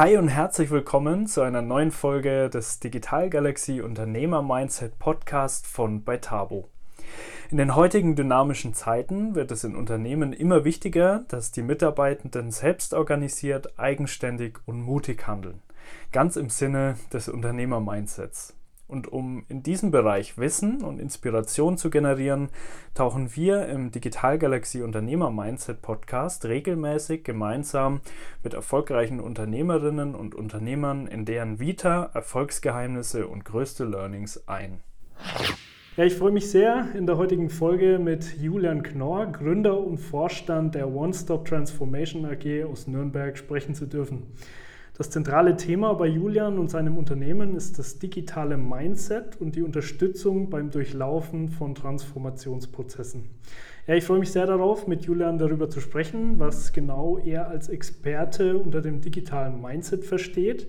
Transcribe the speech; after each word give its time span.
Hi 0.00 0.16
und 0.16 0.28
herzlich 0.28 0.70
willkommen 0.70 1.26
zu 1.26 1.42
einer 1.42 1.60
neuen 1.60 1.90
Folge 1.90 2.48
des 2.48 2.80
Digital 2.80 3.28
Galaxy 3.28 3.82
Unternehmer 3.82 4.40
Mindset 4.40 4.98
Podcast 4.98 5.66
von 5.66 6.04
Beitabo. 6.04 6.70
In 7.50 7.58
den 7.58 7.76
heutigen 7.76 8.16
dynamischen 8.16 8.72
Zeiten 8.72 9.34
wird 9.34 9.50
es 9.50 9.62
in 9.62 9.76
Unternehmen 9.76 10.32
immer 10.32 10.64
wichtiger, 10.64 11.26
dass 11.28 11.52
die 11.52 11.60
Mitarbeitenden 11.60 12.50
selbst 12.50 12.94
organisiert, 12.94 13.78
eigenständig 13.78 14.60
und 14.64 14.80
mutig 14.80 15.26
handeln. 15.26 15.60
Ganz 16.12 16.36
im 16.36 16.48
Sinne 16.48 16.96
des 17.12 17.28
Unternehmer-Mindsets. 17.28 18.54
Und 18.90 19.12
um 19.12 19.44
in 19.48 19.62
diesem 19.62 19.92
Bereich 19.92 20.36
Wissen 20.36 20.82
und 20.82 20.98
Inspiration 20.98 21.78
zu 21.78 21.90
generieren, 21.90 22.48
tauchen 22.94 23.36
wir 23.36 23.66
im 23.66 23.92
Digital 23.92 24.36
Galaxy 24.36 24.82
Unternehmer 24.82 25.30
Mindset 25.30 25.80
Podcast 25.80 26.44
regelmäßig 26.44 27.22
gemeinsam 27.22 28.00
mit 28.42 28.52
erfolgreichen 28.52 29.20
Unternehmerinnen 29.20 30.16
und 30.16 30.34
Unternehmern 30.34 31.06
in 31.06 31.24
deren 31.24 31.60
Vita, 31.60 32.10
Erfolgsgeheimnisse 32.14 33.28
und 33.28 33.44
größte 33.44 33.84
Learnings 33.84 34.48
ein. 34.48 34.80
Ja, 35.96 36.04
ich 36.04 36.14
freue 36.14 36.32
mich 36.32 36.50
sehr, 36.50 36.88
in 36.94 37.06
der 37.06 37.16
heutigen 37.16 37.48
Folge 37.48 38.00
mit 38.00 38.36
Julian 38.40 38.82
Knorr, 38.82 39.26
Gründer 39.26 39.78
und 39.78 39.98
Vorstand 39.98 40.74
der 40.74 40.88
One 40.88 41.14
Stop 41.14 41.44
Transformation 41.44 42.24
AG 42.24 42.64
aus 42.64 42.88
Nürnberg, 42.88 43.38
sprechen 43.38 43.74
zu 43.74 43.86
dürfen. 43.86 44.24
Das 45.00 45.08
zentrale 45.08 45.56
Thema 45.56 45.94
bei 45.94 46.08
Julian 46.08 46.58
und 46.58 46.70
seinem 46.70 46.98
Unternehmen 46.98 47.56
ist 47.56 47.78
das 47.78 47.98
digitale 47.98 48.58
Mindset 48.58 49.40
und 49.40 49.56
die 49.56 49.62
Unterstützung 49.62 50.50
beim 50.50 50.70
Durchlaufen 50.70 51.48
von 51.48 51.74
Transformationsprozessen. 51.74 53.24
Ja, 53.86 53.94
ich 53.94 54.04
freue 54.04 54.18
mich 54.18 54.30
sehr 54.30 54.44
darauf, 54.44 54.86
mit 54.86 55.06
Julian 55.06 55.38
darüber 55.38 55.70
zu 55.70 55.80
sprechen, 55.80 56.38
was 56.38 56.74
genau 56.74 57.16
er 57.16 57.48
als 57.48 57.70
Experte 57.70 58.58
unter 58.58 58.82
dem 58.82 59.00
digitalen 59.00 59.62
Mindset 59.62 60.04
versteht 60.04 60.66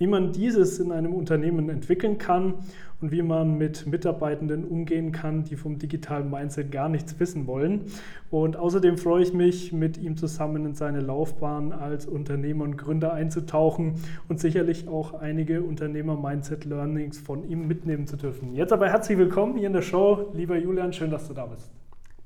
wie 0.00 0.06
man 0.06 0.32
dieses 0.32 0.78
in 0.78 0.92
einem 0.92 1.12
Unternehmen 1.12 1.68
entwickeln 1.68 2.16
kann 2.16 2.54
und 3.02 3.12
wie 3.12 3.20
man 3.20 3.58
mit 3.58 3.86
Mitarbeitenden 3.86 4.64
umgehen 4.64 5.12
kann, 5.12 5.44
die 5.44 5.56
vom 5.56 5.78
digitalen 5.78 6.30
Mindset 6.30 6.72
gar 6.72 6.88
nichts 6.88 7.20
wissen 7.20 7.46
wollen. 7.46 7.82
Und 8.30 8.56
außerdem 8.56 8.96
freue 8.96 9.22
ich 9.22 9.34
mich, 9.34 9.74
mit 9.74 9.98
ihm 9.98 10.16
zusammen 10.16 10.64
in 10.64 10.74
seine 10.74 11.00
Laufbahn 11.00 11.72
als 11.72 12.06
Unternehmer 12.06 12.64
und 12.64 12.78
Gründer 12.78 13.12
einzutauchen 13.12 13.96
und 14.26 14.40
sicherlich 14.40 14.88
auch 14.88 15.12
einige 15.12 15.62
Unternehmer-Mindset-Learnings 15.62 17.18
von 17.18 17.46
ihm 17.46 17.68
mitnehmen 17.68 18.06
zu 18.06 18.16
dürfen. 18.16 18.54
Jetzt 18.54 18.72
aber 18.72 18.88
herzlich 18.88 19.18
willkommen 19.18 19.58
hier 19.58 19.66
in 19.66 19.74
der 19.74 19.82
Show. 19.82 20.30
Lieber 20.32 20.56
Julian, 20.56 20.94
schön, 20.94 21.10
dass 21.10 21.28
du 21.28 21.34
da 21.34 21.44
bist. 21.44 21.70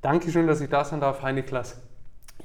Dankeschön, 0.01 0.47
dass 0.47 0.61
ich 0.61 0.69
da 0.69 0.85
sein 0.85 1.01
darf. 1.01 1.21
Heine 1.21 1.43
Klasse. 1.43 1.75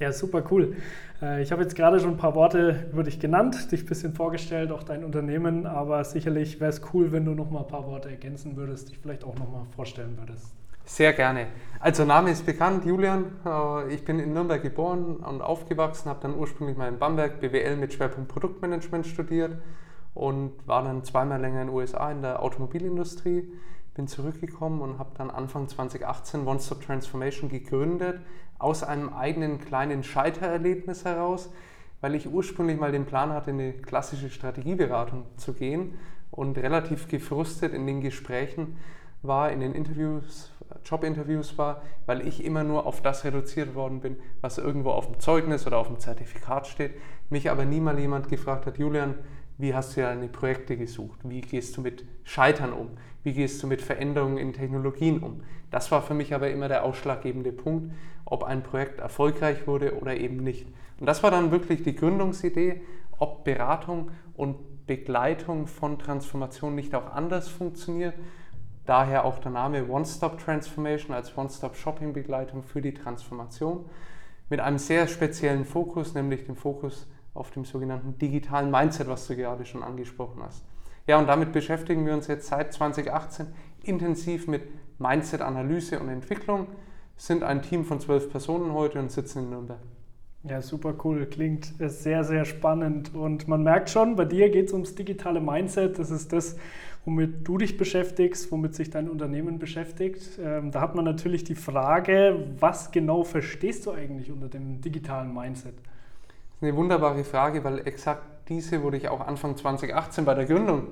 Ja, 0.01 0.11
super 0.11 0.43
cool. 0.49 0.77
Äh, 1.21 1.43
ich 1.43 1.51
habe 1.51 1.61
jetzt 1.61 1.75
gerade 1.75 1.99
schon 1.99 2.09
ein 2.09 2.17
paar 2.17 2.33
Worte 2.33 2.87
über 2.91 3.03
dich 3.03 3.19
genannt, 3.19 3.71
dich 3.71 3.83
ein 3.83 3.85
bisschen 3.85 4.15
vorgestellt, 4.15 4.71
auch 4.71 4.81
dein 4.81 5.03
Unternehmen, 5.03 5.67
aber 5.67 6.03
sicherlich 6.03 6.59
wäre 6.59 6.71
es 6.71 6.81
cool, 6.91 7.11
wenn 7.11 7.23
du 7.23 7.35
noch 7.35 7.51
mal 7.51 7.59
ein 7.59 7.67
paar 7.67 7.85
Worte 7.85 8.09
ergänzen 8.09 8.57
würdest, 8.57 8.89
dich 8.89 8.97
vielleicht 8.97 9.23
auch 9.23 9.35
noch 9.35 9.51
mal 9.51 9.67
vorstellen 9.75 10.17
würdest. 10.17 10.55
Sehr 10.85 11.13
gerne. 11.13 11.45
Also 11.79 12.03
Name 12.03 12.31
ist 12.31 12.47
bekannt, 12.47 12.83
Julian. 12.83 13.25
Äh, 13.45 13.93
ich 13.93 14.03
bin 14.03 14.17
in 14.17 14.33
Nürnberg 14.33 14.63
geboren 14.63 15.17
und 15.17 15.43
aufgewachsen, 15.43 16.09
habe 16.09 16.19
dann 16.23 16.35
ursprünglich 16.35 16.75
mal 16.75 16.87
in 16.87 16.97
Bamberg 16.97 17.39
BWL 17.39 17.75
mit 17.77 17.93
Schwerpunkt 17.93 18.27
Produktmanagement 18.27 19.05
studiert 19.05 19.51
und 20.15 20.53
war 20.65 20.81
dann 20.81 21.03
zweimal 21.03 21.39
länger 21.39 21.61
in 21.61 21.67
den 21.67 21.75
USA 21.75 22.11
in 22.11 22.23
der 22.23 22.41
Automobilindustrie 22.41 23.53
bin 23.93 24.07
zurückgekommen 24.07 24.81
und 24.81 24.99
habe 24.99 25.11
dann 25.17 25.29
Anfang 25.29 25.67
2018 25.67 26.47
One 26.47 26.59
Stop 26.59 26.81
Transformation 26.81 27.49
gegründet, 27.49 28.21
aus 28.57 28.83
einem 28.83 29.09
eigenen 29.09 29.59
kleinen 29.59 30.03
Scheitererlebnis 30.03 31.03
heraus, 31.03 31.49
weil 31.99 32.15
ich 32.15 32.31
ursprünglich 32.31 32.79
mal 32.79 32.91
den 32.91 33.05
Plan 33.05 33.31
hatte, 33.31 33.51
in 33.51 33.59
eine 33.59 33.73
klassische 33.73 34.29
Strategieberatung 34.29 35.25
zu 35.37 35.53
gehen 35.53 35.97
und 36.29 36.57
relativ 36.57 37.07
gefrustet 37.07 37.73
in 37.73 37.85
den 37.85 38.01
Gesprächen 38.01 38.77
war, 39.23 39.51
in 39.51 39.59
den 39.59 39.73
Interviews, 39.73 40.51
Jobinterviews 40.85 41.57
war, 41.57 41.81
weil 42.05 42.25
ich 42.27 42.43
immer 42.43 42.63
nur 42.63 42.85
auf 42.85 43.01
das 43.01 43.23
reduziert 43.23 43.75
worden 43.75 43.99
bin, 43.99 44.17
was 44.39 44.57
irgendwo 44.57 44.91
auf 44.91 45.07
dem 45.07 45.19
Zeugnis 45.19 45.67
oder 45.67 45.77
auf 45.77 45.87
dem 45.87 45.99
Zertifikat 45.99 46.65
steht, 46.65 46.93
mich 47.29 47.51
aber 47.51 47.65
nie 47.65 47.79
mal 47.79 47.99
jemand 47.99 48.29
gefragt 48.29 48.65
hat, 48.65 48.77
Julian, 48.77 49.15
wie 49.61 49.73
hast 49.73 49.95
du 49.95 50.01
deine 50.01 50.27
Projekte 50.27 50.75
gesucht? 50.75 51.19
Wie 51.23 51.41
gehst 51.41 51.77
du 51.77 51.81
mit 51.81 52.05
Scheitern 52.23 52.73
um? 52.73 52.89
Wie 53.23 53.33
gehst 53.33 53.61
du 53.61 53.67
mit 53.67 53.81
Veränderungen 53.81 54.37
in 54.37 54.53
Technologien 54.53 55.19
um? 55.19 55.43
Das 55.69 55.91
war 55.91 56.01
für 56.01 56.13
mich 56.13 56.33
aber 56.33 56.49
immer 56.49 56.67
der 56.67 56.83
ausschlaggebende 56.83 57.51
Punkt, 57.51 57.93
ob 58.25 58.43
ein 58.43 58.63
Projekt 58.63 58.99
erfolgreich 58.99 59.67
wurde 59.67 59.99
oder 59.99 60.17
eben 60.17 60.37
nicht. 60.37 60.67
Und 60.99 61.05
das 61.05 61.23
war 61.23 61.31
dann 61.31 61.51
wirklich 61.51 61.83
die 61.83 61.95
Gründungsidee, 61.95 62.81
ob 63.19 63.43
Beratung 63.43 64.11
und 64.35 64.87
Begleitung 64.87 65.67
von 65.67 65.99
Transformation 65.99 66.75
nicht 66.75 66.95
auch 66.95 67.13
anders 67.13 67.47
funktioniert. 67.47 68.15
Daher 68.85 69.25
auch 69.25 69.39
der 69.39 69.51
Name 69.51 69.87
One-Stop 69.87 70.39
Transformation 70.39 71.15
als 71.15 71.37
One-Stop-Shopping-Begleitung 71.37 72.63
für 72.63 72.81
die 72.81 72.93
Transformation 72.93 73.85
mit 74.49 74.59
einem 74.59 74.79
sehr 74.79 75.07
speziellen 75.07 75.65
Fokus, 75.65 76.13
nämlich 76.13 76.45
dem 76.45 76.55
Fokus 76.55 77.07
auf 77.33 77.51
dem 77.51 77.65
sogenannten 77.65 78.17
digitalen 78.17 78.71
Mindset, 78.71 79.07
was 79.07 79.27
du 79.27 79.35
gerade 79.35 79.65
schon 79.65 79.83
angesprochen 79.83 80.41
hast. 80.43 80.63
Ja, 81.07 81.17
und 81.17 81.27
damit 81.27 81.51
beschäftigen 81.51 82.05
wir 82.05 82.13
uns 82.13 82.27
jetzt 82.27 82.47
seit 82.47 82.73
2018 82.73 83.47
intensiv 83.83 84.47
mit 84.47 84.63
Mindset-Analyse 84.99 85.99
und 85.99 86.09
Entwicklung, 86.09 86.67
sind 87.17 87.43
ein 87.43 87.61
Team 87.61 87.85
von 87.85 87.99
zwölf 87.99 88.29
Personen 88.29 88.73
heute 88.73 88.99
und 88.99 89.11
sitzen 89.11 89.43
in 89.43 89.49
Nürnberg. 89.49 89.79
Ja, 90.43 90.61
super 90.61 90.95
cool. 91.03 91.27
Klingt 91.27 91.73
sehr, 91.77 92.23
sehr 92.23 92.45
spannend. 92.45 93.13
Und 93.13 93.47
man 93.47 93.61
merkt 93.61 93.91
schon, 93.91 94.15
bei 94.15 94.25
dir 94.25 94.49
geht 94.49 94.67
es 94.67 94.73
ums 94.73 94.95
digitale 94.95 95.39
Mindset. 95.39 95.99
Das 95.99 96.09
ist 96.09 96.33
das, 96.33 96.57
womit 97.05 97.47
du 97.47 97.59
dich 97.59 97.77
beschäftigst, 97.77 98.51
womit 98.51 98.73
sich 98.73 98.89
dein 98.89 99.07
Unternehmen 99.07 99.59
beschäftigt. 99.59 100.39
Ähm, 100.41 100.71
da 100.71 100.81
hat 100.81 100.95
man 100.95 101.05
natürlich 101.05 101.43
die 101.43 101.53
Frage, 101.53 102.43
was 102.59 102.91
genau 102.91 103.23
verstehst 103.23 103.85
du 103.85 103.91
eigentlich 103.91 104.31
unter 104.31 104.49
dem 104.49 104.81
digitalen 104.81 105.31
Mindset? 105.31 105.75
Eine 106.61 106.75
wunderbare 106.75 107.23
Frage, 107.23 107.63
weil 107.63 107.87
exakt 107.87 108.49
diese 108.49 108.83
wurde 108.83 108.97
ich 108.97 109.09
auch 109.09 109.21
Anfang 109.21 109.57
2018 109.57 110.25
bei 110.25 110.35
der 110.35 110.45
Gründung 110.45 110.91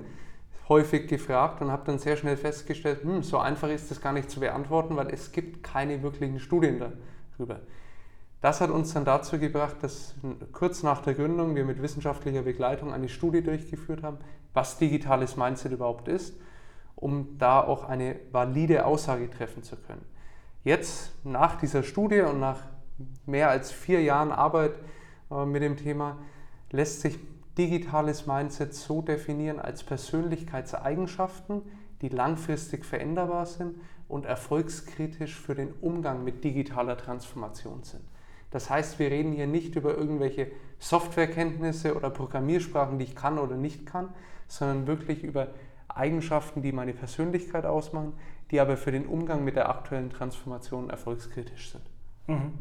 häufig 0.67 1.07
gefragt 1.07 1.61
und 1.61 1.71
habe 1.71 1.83
dann 1.85 1.99
sehr 1.99 2.15
schnell 2.15 2.37
festgestellt, 2.37 3.03
hm, 3.03 3.23
so 3.23 3.39
einfach 3.39 3.69
ist 3.69 3.89
das 3.89 4.01
gar 4.01 4.13
nicht 4.13 4.29
zu 4.29 4.39
beantworten, 4.39 4.95
weil 4.95 5.09
es 5.09 5.31
gibt 5.31 5.63
keine 5.63 6.03
wirklichen 6.03 6.39
Studien 6.39 6.79
darüber. 6.79 7.59
Das 8.41 8.61
hat 8.61 8.69
uns 8.69 8.93
dann 8.93 9.03
dazu 9.03 9.37
gebracht, 9.37 9.77
dass 9.81 10.15
kurz 10.53 10.81
nach 10.83 11.01
der 11.01 11.13
Gründung 11.13 11.55
wir 11.55 11.65
mit 11.65 11.81
wissenschaftlicher 11.81 12.43
Begleitung 12.43 12.93
eine 12.93 13.09
Studie 13.09 13.41
durchgeführt 13.41 14.03
haben, 14.03 14.19
was 14.53 14.77
digitales 14.77 15.35
Mindset 15.35 15.73
überhaupt 15.73 16.07
ist, 16.07 16.39
um 16.95 17.37
da 17.37 17.61
auch 17.61 17.83
eine 17.83 18.15
valide 18.31 18.85
Aussage 18.85 19.29
treffen 19.29 19.63
zu 19.63 19.75
können. 19.75 20.05
Jetzt, 20.63 21.11
nach 21.25 21.57
dieser 21.57 21.83
Studie 21.83 22.21
und 22.21 22.39
nach 22.39 22.61
mehr 23.25 23.49
als 23.49 23.71
vier 23.71 24.01
Jahren 24.01 24.31
Arbeit 24.31 24.73
mit 25.29 25.61
dem 25.61 25.77
Thema, 25.77 26.17
lässt 26.71 27.01
sich 27.01 27.19
digitales 27.57 28.25
Mindset 28.25 28.73
so 28.73 29.01
definieren 29.01 29.59
als 29.59 29.83
Persönlichkeitseigenschaften, 29.83 31.61
die 32.01 32.09
langfristig 32.09 32.85
veränderbar 32.85 33.45
sind 33.45 33.75
und 34.07 34.25
erfolgskritisch 34.25 35.35
für 35.35 35.55
den 35.55 35.73
Umgang 35.81 36.23
mit 36.23 36.43
digitaler 36.43 36.97
Transformation 36.97 37.83
sind. 37.83 38.03
Das 38.51 38.69
heißt, 38.69 38.97
wir 38.97 39.11
reden 39.11 39.31
hier 39.31 39.45
nicht 39.45 39.75
über 39.75 39.95
irgendwelche 39.95 40.47
Softwarekenntnisse 40.79 41.95
oder 41.95 42.09
Programmiersprachen, 42.09 42.97
die 42.97 43.05
ich 43.05 43.15
kann 43.15 43.37
oder 43.37 43.55
nicht 43.55 43.85
kann, 43.85 44.09
sondern 44.47 44.87
wirklich 44.87 45.23
über 45.23 45.49
Eigenschaften, 45.87 46.61
die 46.61 46.71
meine 46.71 46.93
Persönlichkeit 46.93 47.65
ausmachen, 47.65 48.13
die 48.51 48.59
aber 48.59 48.77
für 48.77 48.91
den 48.91 49.05
Umgang 49.05 49.43
mit 49.43 49.55
der 49.55 49.69
aktuellen 49.69 50.09
Transformation 50.09 50.89
erfolgskritisch 50.89 51.71
sind. 51.71 51.83
Mhm. 52.27 52.53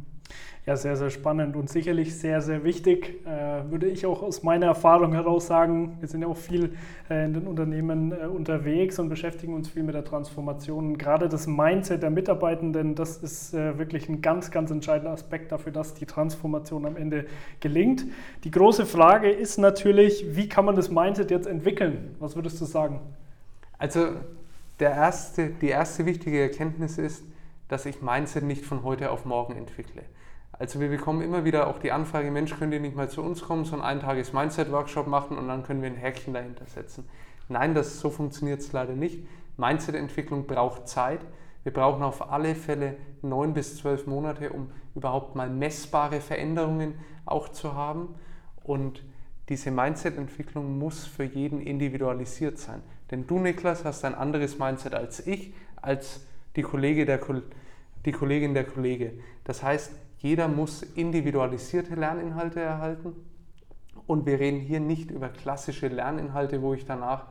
Ja, 0.68 0.76
sehr, 0.76 0.96
sehr 0.96 1.08
spannend 1.08 1.56
und 1.56 1.70
sicherlich 1.70 2.18
sehr, 2.18 2.42
sehr 2.42 2.62
wichtig, 2.62 3.24
äh, 3.26 3.70
würde 3.70 3.86
ich 3.86 4.04
auch 4.04 4.22
aus 4.22 4.42
meiner 4.42 4.66
Erfahrung 4.66 5.14
heraus 5.14 5.46
sagen. 5.46 5.96
Wir 6.00 6.08
sind 6.08 6.20
ja 6.20 6.28
auch 6.28 6.36
viel 6.36 6.74
äh, 7.08 7.24
in 7.24 7.32
den 7.32 7.46
Unternehmen 7.46 8.12
äh, 8.12 8.26
unterwegs 8.26 8.98
und 8.98 9.08
beschäftigen 9.08 9.54
uns 9.54 9.70
viel 9.70 9.82
mit 9.82 9.94
der 9.94 10.04
Transformation. 10.04 10.98
Gerade 10.98 11.30
das 11.30 11.46
Mindset 11.46 12.02
der 12.02 12.10
Mitarbeitenden, 12.10 12.94
das 12.94 13.16
ist 13.16 13.54
äh, 13.54 13.78
wirklich 13.78 14.10
ein 14.10 14.20
ganz, 14.20 14.50
ganz 14.50 14.70
entscheidender 14.70 15.12
Aspekt 15.12 15.52
dafür, 15.52 15.72
dass 15.72 15.94
die 15.94 16.04
Transformation 16.04 16.84
am 16.84 16.98
Ende 16.98 17.24
gelingt. 17.60 18.04
Die 18.44 18.50
große 18.50 18.84
Frage 18.84 19.30
ist 19.30 19.56
natürlich, 19.56 20.36
wie 20.36 20.50
kann 20.50 20.66
man 20.66 20.76
das 20.76 20.90
Mindset 20.90 21.30
jetzt 21.30 21.46
entwickeln? 21.46 22.14
Was 22.18 22.36
würdest 22.36 22.60
du 22.60 22.66
sagen? 22.66 23.00
Also 23.78 24.08
der 24.80 24.90
erste, 24.90 25.48
die 25.48 25.68
erste 25.68 26.04
wichtige 26.04 26.42
Erkenntnis 26.42 26.98
ist, 26.98 27.24
dass 27.68 27.86
ich 27.86 28.02
Mindset 28.02 28.44
nicht 28.44 28.66
von 28.66 28.82
heute 28.82 29.10
auf 29.10 29.24
morgen 29.24 29.56
entwickle. 29.56 30.02
Also 30.58 30.80
wir 30.80 30.88
bekommen 30.88 31.22
immer 31.22 31.44
wieder 31.44 31.68
auch 31.68 31.78
die 31.78 31.92
Anfrage, 31.92 32.30
Mensch, 32.30 32.56
könnt 32.58 32.74
ihr 32.74 32.80
nicht 32.80 32.96
mal 32.96 33.08
zu 33.08 33.22
uns 33.22 33.42
kommen, 33.42 33.64
so 33.64 33.76
ein 33.76 33.82
eintages 33.82 34.32
Mindset-Workshop 34.32 35.06
machen 35.06 35.38
und 35.38 35.46
dann 35.46 35.62
können 35.62 35.82
wir 35.82 35.88
ein 35.88 35.96
Häkchen 35.96 36.34
dahinter 36.34 36.66
setzen. 36.66 37.08
Nein, 37.48 37.74
das, 37.74 38.00
so 38.00 38.10
funktioniert 38.10 38.60
es 38.60 38.72
leider 38.72 38.94
nicht. 38.94 39.24
Mindset-Entwicklung 39.56 40.46
braucht 40.46 40.88
Zeit. 40.88 41.20
Wir 41.62 41.72
brauchen 41.72 42.02
auf 42.02 42.30
alle 42.30 42.54
Fälle 42.54 42.96
neun 43.22 43.54
bis 43.54 43.76
zwölf 43.76 44.06
Monate, 44.06 44.50
um 44.50 44.70
überhaupt 44.94 45.36
mal 45.36 45.48
messbare 45.48 46.20
Veränderungen 46.20 46.94
auch 47.24 47.48
zu 47.50 47.74
haben. 47.74 48.14
Und 48.64 49.04
diese 49.48 49.70
Mindset-Entwicklung 49.70 50.78
muss 50.78 51.06
für 51.06 51.24
jeden 51.24 51.60
individualisiert 51.60 52.58
sein. 52.58 52.82
Denn 53.10 53.26
du, 53.26 53.38
Niklas, 53.38 53.84
hast 53.84 54.04
ein 54.04 54.14
anderes 54.14 54.58
Mindset 54.58 54.94
als 54.94 55.26
ich, 55.26 55.54
als 55.80 56.26
die, 56.56 56.62
Kollege 56.62 57.06
der, 57.06 57.20
die 58.04 58.12
Kollegin 58.12 58.54
der 58.54 58.64
Kollege. 58.64 59.12
Das 59.44 59.62
heißt, 59.62 59.92
jeder 60.18 60.48
muss 60.48 60.82
individualisierte 60.82 61.94
Lerninhalte 61.94 62.60
erhalten. 62.60 63.14
Und 64.06 64.26
wir 64.26 64.40
reden 64.40 64.60
hier 64.60 64.80
nicht 64.80 65.10
über 65.10 65.28
klassische 65.28 65.88
Lerninhalte, 65.88 66.62
wo 66.62 66.74
ich 66.74 66.84
danach 66.84 67.26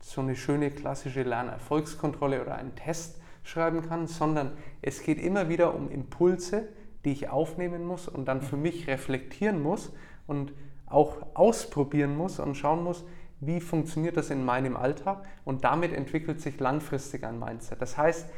so 0.00 0.20
eine 0.20 0.34
schöne 0.34 0.70
klassische 0.70 1.22
Lernerfolgskontrolle 1.22 2.40
oder 2.40 2.54
einen 2.54 2.74
Test 2.74 3.20
schreiben 3.42 3.82
kann, 3.86 4.06
sondern 4.06 4.52
es 4.82 5.02
geht 5.02 5.18
immer 5.18 5.48
wieder 5.48 5.74
um 5.74 5.90
Impulse, 5.90 6.68
die 7.04 7.12
ich 7.12 7.28
aufnehmen 7.28 7.84
muss 7.84 8.08
und 8.08 8.26
dann 8.26 8.42
für 8.42 8.56
mich 8.56 8.86
reflektieren 8.86 9.62
muss 9.62 9.92
und 10.26 10.52
auch 10.86 11.18
ausprobieren 11.34 12.16
muss 12.16 12.40
und 12.40 12.56
schauen 12.56 12.82
muss, 12.82 13.04
wie 13.40 13.60
funktioniert 13.60 14.16
das 14.16 14.30
in 14.30 14.44
meinem 14.44 14.76
Alltag 14.76 15.24
und 15.44 15.64
damit 15.64 15.92
entwickelt 15.92 16.40
sich 16.40 16.60
langfristig 16.60 17.24
ein 17.24 17.38
Mindset. 17.38 17.80
Das 17.80 17.96
heißt, 17.96 18.28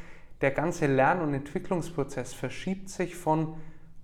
der 0.43 0.51
ganze 0.51 0.87
Lern- 0.87 1.21
und 1.21 1.33
Entwicklungsprozess 1.35 2.35
verschiebt 2.35 2.89
sich 2.91 3.17
von 3.17 3.55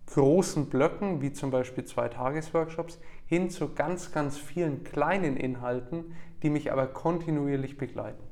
großen 0.07 0.67
Blöcken, 0.71 1.21
wie 1.21 1.33
zum 1.33 1.51
Beispiel 1.51 1.85
zwei 1.85 2.09
Tagesworkshops, 2.09 2.99
hin 3.27 3.51
zu 3.51 3.75
ganz, 3.75 4.13
ganz 4.13 4.39
vielen 4.39 4.85
kleinen 4.85 5.37
Inhalten, 5.37 6.05
die 6.43 6.51
mich 6.51 6.73
aber 6.73 6.87
kontinuierlich 6.87 7.77
begleiten. 7.77 8.23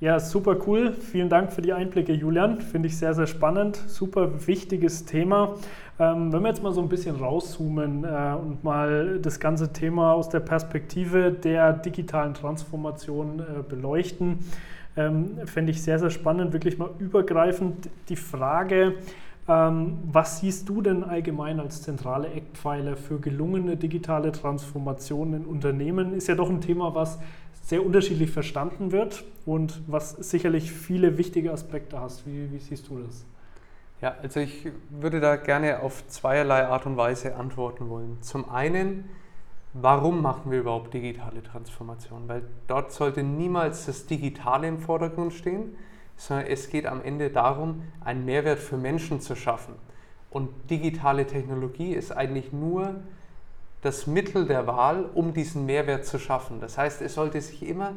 Ja, 0.00 0.20
super 0.20 0.58
cool. 0.66 0.92
Vielen 0.92 1.28
Dank 1.28 1.52
für 1.52 1.62
die 1.62 1.72
Einblicke, 1.72 2.12
Julian. 2.12 2.60
Finde 2.60 2.88
ich 2.88 2.98
sehr, 2.98 3.14
sehr 3.14 3.26
spannend. 3.26 3.76
Super 3.86 4.46
wichtiges 4.46 5.06
Thema. 5.06 5.54
Ähm, 5.98 6.32
wenn 6.32 6.42
wir 6.42 6.48
jetzt 6.48 6.62
mal 6.62 6.72
so 6.72 6.82
ein 6.82 6.88
bisschen 6.88 7.16
rauszoomen 7.16 8.04
äh, 8.04 8.34
und 8.34 8.62
mal 8.64 9.18
das 9.20 9.40
ganze 9.40 9.72
Thema 9.72 10.12
aus 10.12 10.28
der 10.28 10.40
Perspektive 10.40 11.32
der 11.32 11.72
digitalen 11.72 12.34
Transformation 12.34 13.40
äh, 13.40 13.62
beleuchten, 13.66 14.40
ähm, 14.96 15.38
fände 15.46 15.72
ich 15.72 15.82
sehr, 15.82 15.98
sehr 15.98 16.10
spannend, 16.10 16.52
wirklich 16.52 16.78
mal 16.78 16.90
übergreifend 16.98 17.88
die 18.08 18.16
Frage, 18.16 18.94
ähm, 19.46 19.98
was 20.10 20.40
siehst 20.40 20.68
du 20.68 20.80
denn 20.80 21.04
allgemein 21.04 21.60
als 21.60 21.82
zentrale 21.82 22.28
Eckpfeiler 22.28 22.96
für 22.96 23.20
gelungene 23.20 23.76
digitale 23.76 24.32
Transformation 24.32 25.34
in 25.34 25.44
Unternehmen? 25.44 26.14
Ist 26.14 26.28
ja 26.28 26.34
doch 26.34 26.48
ein 26.48 26.60
Thema, 26.60 26.94
was 26.94 27.18
sehr 27.62 27.84
unterschiedlich 27.84 28.30
verstanden 28.30 28.92
wird 28.92 29.24
und 29.46 29.82
was 29.86 30.12
sicherlich 30.12 30.72
viele 30.72 31.18
wichtige 31.18 31.52
Aspekte 31.52 31.98
hast. 31.98 32.26
Wie, 32.26 32.50
wie 32.52 32.58
siehst 32.58 32.88
du 32.88 32.98
das? 32.98 33.24
Ja, 34.00 34.14
also 34.22 34.40
ich 34.40 34.68
würde 34.90 35.20
da 35.20 35.36
gerne 35.36 35.80
auf 35.80 36.06
zweierlei 36.08 36.66
Art 36.66 36.84
und 36.84 36.96
Weise 36.96 37.36
antworten 37.36 37.88
wollen. 37.88 38.18
Zum 38.20 38.50
einen, 38.50 39.08
warum 39.74 40.22
machen 40.22 40.50
wir 40.50 40.60
überhaupt 40.60 40.94
digitale 40.94 41.42
Transformation? 41.42 42.28
Weil 42.28 42.42
dort 42.66 42.92
sollte 42.92 43.22
niemals 43.22 43.86
das 43.86 44.06
Digitale 44.06 44.68
im 44.68 44.78
Vordergrund 44.78 45.32
stehen, 45.32 45.76
sondern 46.16 46.46
es 46.46 46.70
geht 46.70 46.86
am 46.86 47.02
Ende 47.02 47.28
darum, 47.30 47.82
einen 48.02 48.24
Mehrwert 48.24 48.60
für 48.60 48.76
Menschen 48.76 49.20
zu 49.20 49.34
schaffen. 49.34 49.74
Und 50.30 50.48
digitale 50.70 51.26
Technologie 51.26 51.92
ist 51.92 52.12
eigentlich 52.12 52.52
nur 52.52 52.94
das 53.82 54.06
Mittel 54.06 54.46
der 54.46 54.66
Wahl, 54.66 55.10
um 55.12 55.34
diesen 55.34 55.66
Mehrwert 55.66 56.06
zu 56.06 56.18
schaffen. 56.18 56.60
Das 56.60 56.78
heißt, 56.78 57.02
es 57.02 57.14
sollte 57.14 57.40
sich 57.40 57.66
immer, 57.68 57.92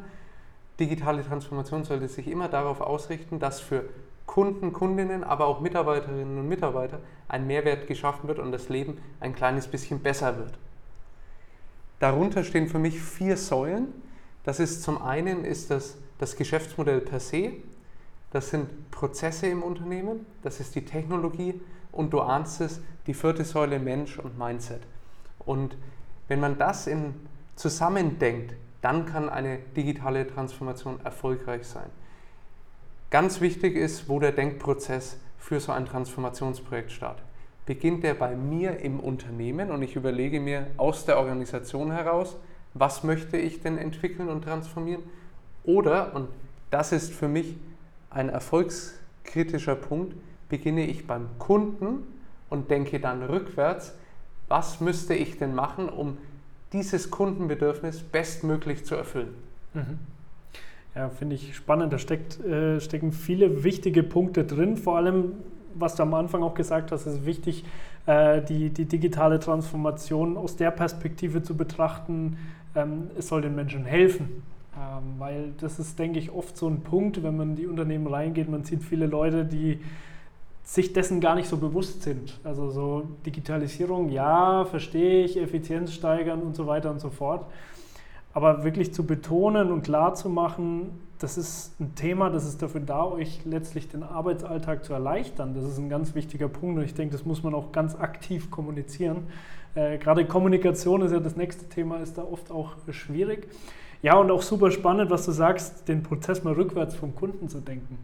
digitale 0.78 1.24
Transformation 1.24 1.84
sollte 1.84 2.08
sich 2.08 2.28
immer 2.28 2.48
darauf 2.48 2.80
ausrichten, 2.80 3.38
dass 3.38 3.60
für 3.60 3.84
Kunden, 4.26 4.72
Kundinnen, 4.72 5.24
aber 5.24 5.46
auch 5.46 5.60
Mitarbeiterinnen 5.60 6.38
und 6.38 6.48
Mitarbeiter 6.48 7.00
ein 7.28 7.46
Mehrwert 7.46 7.86
geschaffen 7.86 8.28
wird 8.28 8.38
und 8.38 8.52
das 8.52 8.68
Leben 8.68 8.98
ein 9.20 9.34
kleines 9.34 9.66
bisschen 9.68 10.00
besser 10.00 10.36
wird. 10.36 10.58
Darunter 11.98 12.44
stehen 12.44 12.68
für 12.68 12.78
mich 12.78 13.00
vier 13.00 13.36
Säulen. 13.36 13.88
Das 14.44 14.60
ist 14.60 14.82
zum 14.82 15.02
einen 15.02 15.44
ist 15.44 15.70
das, 15.70 15.96
das 16.18 16.36
Geschäftsmodell 16.36 17.00
per 17.00 17.20
se, 17.20 17.52
das 18.30 18.50
sind 18.50 18.90
Prozesse 18.90 19.46
im 19.46 19.62
Unternehmen, 19.62 20.26
das 20.42 20.60
ist 20.60 20.74
die 20.74 20.84
Technologie 20.84 21.60
und 21.92 22.12
du 22.12 22.20
ahnst 22.20 22.60
es, 22.60 22.80
die 23.06 23.14
vierte 23.14 23.44
Säule 23.44 23.78
Mensch 23.78 24.18
und 24.18 24.38
Mindset. 24.38 24.82
Und 25.38 25.76
wenn 26.28 26.40
man 26.40 26.58
das 26.58 26.86
in, 26.86 27.14
zusammendenkt, 27.56 28.54
dann 28.82 29.06
kann 29.06 29.28
eine 29.28 29.58
digitale 29.76 30.26
Transformation 30.26 31.00
erfolgreich 31.04 31.66
sein. 31.66 31.90
Ganz 33.10 33.40
wichtig 33.40 33.74
ist, 33.74 34.08
wo 34.08 34.20
der 34.20 34.32
Denkprozess 34.32 35.16
für 35.38 35.58
so 35.58 35.72
ein 35.72 35.86
Transformationsprojekt 35.86 36.92
startet. 36.92 37.24
Beginnt 37.68 38.02
der 38.02 38.14
bei 38.14 38.34
mir 38.34 38.80
im 38.80 38.98
Unternehmen 38.98 39.70
und 39.70 39.82
ich 39.82 39.94
überlege 39.94 40.40
mir 40.40 40.68
aus 40.78 41.04
der 41.04 41.18
Organisation 41.18 41.92
heraus, 41.92 42.34
was 42.72 43.04
möchte 43.04 43.36
ich 43.36 43.60
denn 43.60 43.76
entwickeln 43.76 44.30
und 44.30 44.44
transformieren? 44.44 45.02
Oder, 45.64 46.14
und 46.14 46.28
das 46.70 46.92
ist 46.92 47.12
für 47.12 47.28
mich 47.28 47.56
ein 48.08 48.30
erfolgskritischer 48.30 49.74
Punkt, 49.74 50.14
beginne 50.48 50.86
ich 50.86 51.06
beim 51.06 51.26
Kunden 51.38 52.04
und 52.48 52.70
denke 52.70 53.00
dann 53.00 53.22
rückwärts, 53.22 53.94
was 54.48 54.80
müsste 54.80 55.12
ich 55.12 55.36
denn 55.36 55.54
machen, 55.54 55.90
um 55.90 56.16
dieses 56.72 57.10
Kundenbedürfnis 57.10 58.00
bestmöglich 58.00 58.86
zu 58.86 58.94
erfüllen. 58.94 59.34
Mhm. 59.74 59.98
Ja, 60.94 61.10
finde 61.10 61.34
ich 61.34 61.54
spannend. 61.54 61.92
Da 61.92 61.98
steckt, 61.98 62.42
äh, 62.42 62.80
stecken 62.80 63.12
viele 63.12 63.62
wichtige 63.62 64.02
Punkte 64.02 64.44
drin. 64.44 64.78
Vor 64.78 64.96
allem, 64.96 65.32
was 65.78 65.94
du 65.94 66.02
am 66.02 66.14
Anfang 66.14 66.42
auch 66.42 66.54
gesagt 66.54 66.92
hast, 66.92 67.06
ist 67.06 67.24
wichtig, 67.26 67.64
äh, 68.06 68.42
die, 68.42 68.70
die 68.70 68.84
digitale 68.84 69.40
Transformation 69.40 70.36
aus 70.36 70.56
der 70.56 70.70
Perspektive 70.70 71.42
zu 71.42 71.56
betrachten, 71.56 72.36
ähm, 72.74 73.10
es 73.18 73.28
soll 73.28 73.42
den 73.42 73.54
Menschen 73.54 73.84
helfen. 73.84 74.42
Ähm, 74.78 75.14
weil 75.18 75.52
das 75.60 75.78
ist, 75.78 75.98
denke 75.98 76.18
ich, 76.18 76.30
oft 76.30 76.56
so 76.56 76.68
ein 76.68 76.82
Punkt, 76.82 77.22
wenn 77.22 77.36
man 77.36 77.50
in 77.50 77.56
die 77.56 77.66
Unternehmen 77.66 78.06
reingeht. 78.06 78.48
Man 78.48 78.64
sieht 78.64 78.82
viele 78.82 79.06
Leute, 79.06 79.44
die 79.44 79.80
sich 80.62 80.92
dessen 80.92 81.20
gar 81.20 81.34
nicht 81.34 81.48
so 81.48 81.56
bewusst 81.56 82.02
sind. 82.02 82.38
Also 82.44 82.70
so 82.70 83.08
Digitalisierung, 83.24 84.10
ja, 84.10 84.66
verstehe 84.66 85.24
ich, 85.24 85.36
Effizienz 85.36 85.94
steigern 85.94 86.42
und 86.42 86.54
so 86.54 86.66
weiter 86.66 86.90
und 86.90 87.00
so 87.00 87.08
fort. 87.08 87.46
Aber 88.38 88.62
wirklich 88.62 88.94
zu 88.94 89.04
betonen 89.04 89.72
und 89.72 89.82
klar 89.82 90.14
zu 90.14 90.28
machen, 90.28 90.90
das 91.18 91.36
ist 91.36 91.72
ein 91.80 91.96
Thema, 91.96 92.30
das 92.30 92.46
ist 92.46 92.62
dafür 92.62 92.80
da, 92.80 93.02
euch 93.04 93.40
letztlich 93.44 93.88
den 93.88 94.04
Arbeitsalltag 94.04 94.84
zu 94.84 94.92
erleichtern. 94.92 95.54
Das 95.56 95.64
ist 95.64 95.76
ein 95.76 95.88
ganz 95.88 96.14
wichtiger 96.14 96.46
Punkt 96.46 96.78
und 96.78 96.84
ich 96.84 96.94
denke, 96.94 97.16
das 97.16 97.24
muss 97.24 97.42
man 97.42 97.52
auch 97.52 97.72
ganz 97.72 97.96
aktiv 97.96 98.48
kommunizieren. 98.48 99.26
Äh, 99.74 99.98
gerade 99.98 100.24
Kommunikation 100.24 101.02
ist 101.02 101.10
ja 101.10 101.18
das 101.18 101.34
nächste 101.34 101.68
Thema, 101.68 101.96
ist 101.96 102.16
da 102.16 102.22
oft 102.22 102.52
auch 102.52 102.76
schwierig. 102.92 103.48
Ja, 104.02 104.14
und 104.14 104.30
auch 104.30 104.42
super 104.42 104.70
spannend, 104.70 105.10
was 105.10 105.24
du 105.24 105.32
sagst, 105.32 105.88
den 105.88 106.04
Prozess 106.04 106.44
mal 106.44 106.52
rückwärts 106.52 106.94
vom 106.94 107.16
Kunden 107.16 107.48
zu 107.48 107.58
denken. 107.58 107.98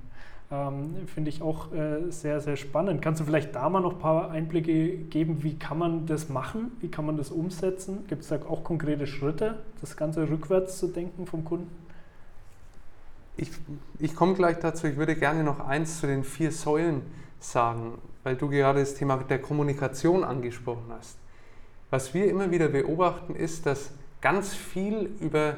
Ähm, 0.51 1.07
Finde 1.07 1.31
ich 1.31 1.43
auch 1.43 1.73
äh, 1.73 2.11
sehr, 2.11 2.41
sehr 2.41 2.57
spannend. 2.57 3.01
Kannst 3.01 3.21
du 3.21 3.25
vielleicht 3.25 3.55
da 3.55 3.69
mal 3.69 3.81
noch 3.81 3.95
ein 3.95 3.99
paar 3.99 4.31
Einblicke 4.31 4.97
geben, 4.97 5.43
wie 5.43 5.59
kann 5.59 5.79
man 5.79 6.07
das 6.07 6.29
machen? 6.29 6.73
Wie 6.81 6.89
kann 6.89 7.07
man 7.07 7.17
das 7.17 7.31
umsetzen? 7.31 8.05
Gibt 8.09 8.23
es 8.23 8.29
da 8.29 8.37
auch 8.49 8.63
konkrete 8.63 9.07
Schritte, 9.07 9.59
das 9.81 9.97
Ganze 9.97 10.29
rückwärts 10.29 10.79
zu 10.79 10.89
denken 10.89 11.27
vom 11.27 11.45
Kunden? 11.45 11.71
Ich, 13.37 13.51
ich 13.99 14.15
komme 14.15 14.35
gleich 14.35 14.59
dazu. 14.59 14.87
Ich 14.87 14.97
würde 14.97 15.17
gerne 15.17 15.43
noch 15.43 15.61
eins 15.61 16.01
zu 16.01 16.07
den 16.07 16.23
vier 16.25 16.53
Säulen 16.53 17.03
sagen, 17.41 17.99
weil 18.23 18.37
du 18.37 18.49
gerade 18.49 18.81
das 18.81 18.95
Thema 18.95 19.17
der 19.17 19.41
Kommunikation 19.41 20.25
angesprochen 20.25 20.85
hast. 20.91 21.17
Was 21.91 22.15
wir 22.15 22.29
immer 22.29 22.51
wieder 22.51 22.69
beobachten, 22.69 23.35
ist, 23.35 23.67
dass 23.67 23.91
ganz 24.21 24.55
viel 24.55 25.11
über 25.21 25.57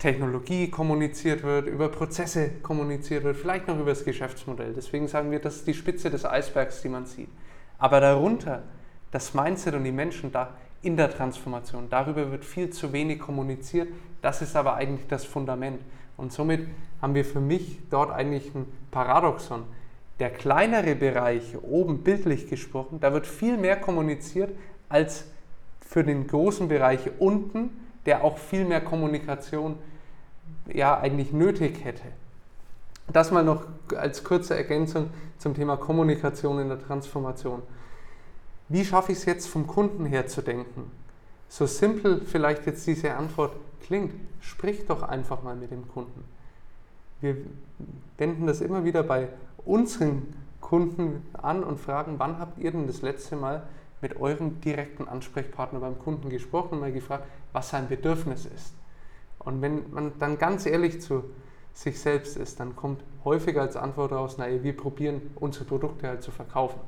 Technologie 0.00 0.70
kommuniziert 0.70 1.42
wird, 1.42 1.66
über 1.66 1.90
Prozesse 1.90 2.50
kommuniziert 2.62 3.22
wird, 3.22 3.36
vielleicht 3.36 3.68
noch 3.68 3.78
über 3.78 3.90
das 3.90 4.04
Geschäftsmodell. 4.04 4.72
Deswegen 4.74 5.06
sagen 5.06 5.30
wir, 5.30 5.38
das 5.38 5.56
ist 5.56 5.66
die 5.66 5.74
Spitze 5.74 6.10
des 6.10 6.24
Eisbergs, 6.24 6.80
die 6.80 6.88
man 6.88 7.04
sieht. 7.04 7.28
Aber 7.78 8.00
darunter, 8.00 8.62
das 9.10 9.34
Mindset 9.34 9.74
und 9.74 9.84
die 9.84 9.92
Menschen 9.92 10.32
da 10.32 10.54
in 10.82 10.96
der 10.96 11.10
Transformation, 11.10 11.88
darüber 11.90 12.30
wird 12.30 12.46
viel 12.46 12.70
zu 12.70 12.94
wenig 12.94 13.18
kommuniziert. 13.18 13.88
Das 14.22 14.40
ist 14.40 14.56
aber 14.56 14.74
eigentlich 14.74 15.06
das 15.06 15.26
Fundament. 15.26 15.82
Und 16.16 16.32
somit 16.32 16.66
haben 17.02 17.14
wir 17.14 17.24
für 17.24 17.40
mich 17.40 17.78
dort 17.90 18.10
eigentlich 18.10 18.54
ein 18.54 18.64
Paradoxon. 18.90 19.64
Der 20.18 20.30
kleinere 20.30 20.94
Bereich, 20.94 21.56
oben 21.62 22.02
bildlich 22.02 22.48
gesprochen, 22.48 23.00
da 23.00 23.12
wird 23.12 23.26
viel 23.26 23.58
mehr 23.58 23.76
kommuniziert 23.76 24.50
als 24.88 25.26
für 25.80 26.04
den 26.04 26.26
großen 26.26 26.68
Bereich 26.68 27.00
unten, 27.18 27.70
der 28.06 28.24
auch 28.24 28.38
viel 28.38 28.64
mehr 28.64 28.80
Kommunikation 28.80 29.76
ja 30.74 30.98
eigentlich 30.98 31.32
nötig 31.32 31.84
hätte. 31.84 32.04
Das 33.12 33.30
mal 33.30 33.44
noch 33.44 33.64
als 33.96 34.22
kurze 34.22 34.56
Ergänzung 34.56 35.10
zum 35.38 35.54
Thema 35.54 35.76
Kommunikation 35.76 36.60
in 36.60 36.68
der 36.68 36.80
Transformation. 36.80 37.62
Wie 38.68 38.84
schaffe 38.84 39.12
ich 39.12 39.18
es 39.18 39.24
jetzt 39.24 39.48
vom 39.48 39.66
Kunden 39.66 40.06
her 40.06 40.26
zu 40.26 40.42
denken? 40.42 40.90
So 41.48 41.66
simpel 41.66 42.20
vielleicht 42.24 42.66
jetzt 42.66 42.86
diese 42.86 43.14
Antwort 43.14 43.56
klingt, 43.82 44.12
sprich 44.40 44.86
doch 44.86 45.02
einfach 45.02 45.42
mal 45.42 45.56
mit 45.56 45.72
dem 45.72 45.88
Kunden. 45.88 46.24
Wir 47.20 47.36
wenden 48.18 48.46
das 48.46 48.60
immer 48.60 48.84
wieder 48.84 49.02
bei 49.02 49.28
unseren 49.64 50.32
Kunden 50.60 51.26
an 51.32 51.64
und 51.64 51.80
fragen, 51.80 52.14
wann 52.18 52.38
habt 52.38 52.58
ihr 52.58 52.70
denn 52.70 52.86
das 52.86 53.02
letzte 53.02 53.34
Mal 53.34 53.64
mit 54.00 54.20
eurem 54.20 54.60
direkten 54.60 55.08
Ansprechpartner 55.08 55.80
beim 55.80 55.98
Kunden 55.98 56.30
gesprochen 56.30 56.74
und 56.74 56.80
mal 56.80 56.92
gefragt, 56.92 57.26
was 57.52 57.70
sein 57.70 57.88
Bedürfnis 57.88 58.46
ist. 58.46 58.72
Und 59.40 59.62
wenn 59.62 59.90
man 59.90 60.12
dann 60.18 60.38
ganz 60.38 60.66
ehrlich 60.66 61.00
zu 61.00 61.24
sich 61.72 61.98
selbst 61.98 62.36
ist, 62.36 62.60
dann 62.60 62.76
kommt 62.76 63.02
häufiger 63.24 63.62
als 63.62 63.76
Antwort 63.76 64.12
raus, 64.12 64.38
naja, 64.38 64.62
wir 64.62 64.76
probieren 64.76 65.22
unsere 65.36 65.64
Produkte 65.64 66.08
halt 66.08 66.22
zu 66.22 66.30
verkaufen. 66.30 66.80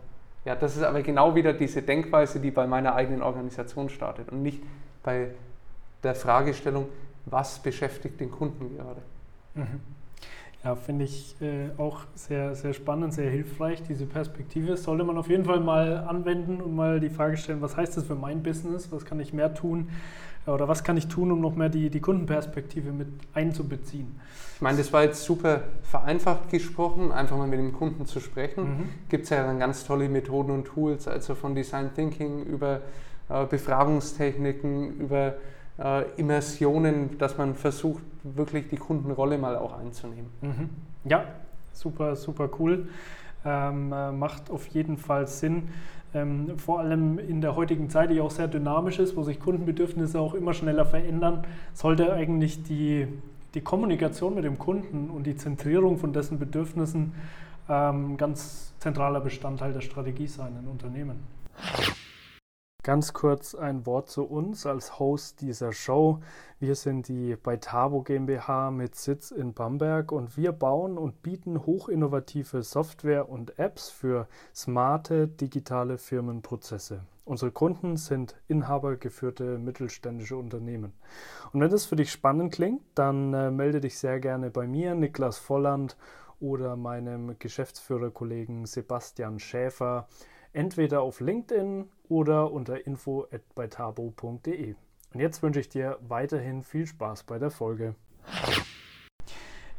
Ja, 0.45 0.57
das 0.57 0.77
ist 0.77 0.83
aber 0.83 1.03
genau 1.03 1.35
wieder 1.35 1.53
diese 1.53 1.83
Denkweise, 1.83 2.41
die 2.41 2.51
bei 2.51 2.67
meiner 2.67 2.95
eigenen 2.95 3.23
Organisation 3.23 3.89
startet 3.89 4.31
und 4.31 4.43
nicht 4.43 4.63
bei 5.03 5.29
der 6.03 6.15
Fragestellung, 6.15 6.89
was 7.27 7.61
beschäftigt 7.61 8.19
den 8.21 8.31
Kunden 8.31 8.77
gerade. 8.77 9.03
Mhm. 9.55 9.81
Ja, 10.65 10.77
finde 10.77 11.05
ich 11.05 11.35
äh, 11.41 11.71
auch 11.77 12.03
sehr, 12.15 12.55
sehr 12.55 12.73
spannend, 12.73 13.13
sehr 13.13 13.29
hilfreich, 13.29 13.83
diese 13.83 14.07
Perspektive. 14.07 14.77
Sollte 14.77 15.03
man 15.03 15.19
auf 15.19 15.29
jeden 15.29 15.45
Fall 15.45 15.59
mal 15.59 16.05
anwenden 16.07 16.61
und 16.61 16.77
mal 16.77 17.01
die 17.01 17.11
Frage 17.11 17.37
stellen, 17.37 17.61
was 17.61 17.77
heißt 17.77 17.97
das 17.97 18.05
für 18.05 18.15
mein 18.15 18.45
Business? 18.45 18.93
Was 18.93 19.05
kann 19.05 19.19
ich 19.19 19.33
mehr 19.33 19.55
tun? 19.55 19.89
Oder 20.47 20.69
was 20.69 20.83
kann 20.83 20.97
ich 20.97 21.09
tun, 21.09 21.31
um 21.33 21.41
noch 21.41 21.55
mehr 21.57 21.69
die, 21.69 21.91
die 21.91 22.01
Kundenperspektive 22.01 22.93
mit 22.93 23.09
einzubeziehen? 23.35 24.21
Ich 24.57 24.61
meine, 24.61 24.79
das 24.79 24.93
war 24.93 25.03
jetzt 25.03 25.25
super 25.25 25.63
vereinfacht 25.83 26.49
gesprochen, 26.51 27.13
einfach 27.13 27.37
mal 27.37 27.47
mit 27.47 27.59
dem 27.59 27.73
Kunden 27.73 28.07
zu 28.07 28.21
sprechen. 28.21 28.65
Mhm. 28.65 28.89
Gibt 29.09 29.25
es 29.25 29.31
ja 29.31 29.45
dann 29.45 29.59
ganz 29.59 29.85
tolle 29.85 30.09
Methoden 30.09 30.53
und 30.53 30.65
Tools, 30.65 31.09
also 31.09 31.35
von 31.35 31.55
Design 31.55 31.91
Thinking 31.95 32.43
über 32.45 32.83
äh, 33.29 33.47
Befragungstechniken, 33.47 34.99
über 34.99 35.35
äh, 35.83 36.05
Immersionen, 36.17 37.19
dass 37.19 37.39
man 37.39 37.55
versucht, 37.55 38.03
wirklich 38.23 38.69
die 38.69 38.77
Kundenrolle 38.77 39.39
mal 39.39 39.57
auch 39.57 39.79
einzunehmen. 39.79 40.31
Mhm. 40.41 40.71
Ja, 41.05 41.25
super, 41.73 42.17
super 42.17 42.49
cool. 42.59 42.89
Ähm, 43.45 43.93
äh, 43.93 44.13
macht 44.13 44.51
auf 44.51 44.67
jeden 44.69 44.97
Fall 44.97 45.27
Sinn. 45.27 45.69
Ähm, 46.15 46.59
vor 46.59 46.81
allem 46.81 47.19
in 47.19 47.41
der 47.41 47.57
heutigen 47.57 47.89
Zeit, 47.89 48.11
die 48.11 48.21
auch 48.21 48.31
sehr 48.31 48.47
dynamisch 48.47 48.99
ist, 48.99 49.17
wo 49.17 49.23
sich 49.23 49.41
Kundenbedürfnisse 49.41 50.21
auch 50.21 50.35
immer 50.35 50.53
schneller 50.53 50.85
verändern, 50.85 51.45
sollte 51.73 52.13
eigentlich 52.13 52.63
die, 52.63 53.09
die 53.55 53.63
Kommunikation 53.63 54.35
mit 54.35 54.45
dem 54.45 54.59
Kunden 54.59 55.11
und 55.11 55.27
die 55.27 55.37
Zentrierung 55.37 55.99
von 55.99 56.13
dessen 56.13 56.39
Bedürfnissen 56.39 57.15
ähm, 57.69 58.17
ganz 58.17 58.75
zentraler 58.79 59.21
Bestandteil 59.21 59.73
der 59.73 59.81
Strategie 59.81 60.27
sein 60.27 60.55
in 60.61 60.69
Unternehmen. 60.69 61.21
Ganz 62.85 63.13
kurz 63.13 63.55
ein 63.55 63.87
Wort 63.87 64.11
zu 64.11 64.25
uns 64.25 64.67
als 64.67 64.99
Host 64.99 65.41
dieser 65.41 65.73
Show. 65.73 66.19
Wir 66.59 66.75
sind 66.75 67.07
die 67.07 67.37
Beitabo 67.37 68.03
GmbH 68.03 68.73
mit 68.73 68.97
Sitz 68.97 69.31
in 69.31 69.55
Bamberg 69.55 70.11
und 70.11 70.37
wir 70.37 70.51
bauen 70.51 70.99
und 70.99 71.23
bieten 71.23 71.65
hochinnovative 71.65 72.65
Software 72.65 73.29
und 73.29 73.57
Apps 73.57 73.89
für 73.89 74.27
smarte 74.53 75.29
digitale 75.29 75.97
Firmenprozesse. 75.97 77.05
Unsere 77.25 77.53
Kunden 77.53 77.97
sind 77.97 78.35
inhabergeführte 78.49 79.59
mittelständische 79.59 80.37
Unternehmen. 80.37 80.93
Und 81.53 81.61
wenn 81.61 81.71
das 81.71 81.85
für 81.85 81.95
dich 81.95 82.11
spannend 82.11 82.53
klingt, 82.53 82.83
dann 82.97 83.33
äh, 83.33 83.53
melde 83.53 83.81
dich 83.81 83.97
sehr 83.97 84.19
gerne 84.19 84.51
bei 84.51 84.67
mir, 84.67 84.97
Niklas 84.97 85.39
Volland 85.39 85.97
oder 86.41 86.75
meinem 86.75 87.39
Geschäftsführerkollegen 87.39 88.67
Sebastian 88.67 89.39
Schäfer 89.39 90.09
entweder 90.53 91.03
auf 91.03 91.21
LinkedIn 91.21 91.89
oder 92.09 92.53
unter 92.53 92.87
info 92.87 93.25
info@beitabo.de. 93.31 94.75
Und 95.15 95.21
jetzt 95.21 95.43
wünsche 95.43 95.61
ich 95.61 95.69
dir 95.69 95.99
weiterhin 96.09 96.63
viel 96.63 96.87
Spaß 96.87 97.25
bei 97.25 97.39
der 97.39 97.51
Folge. 97.51 97.95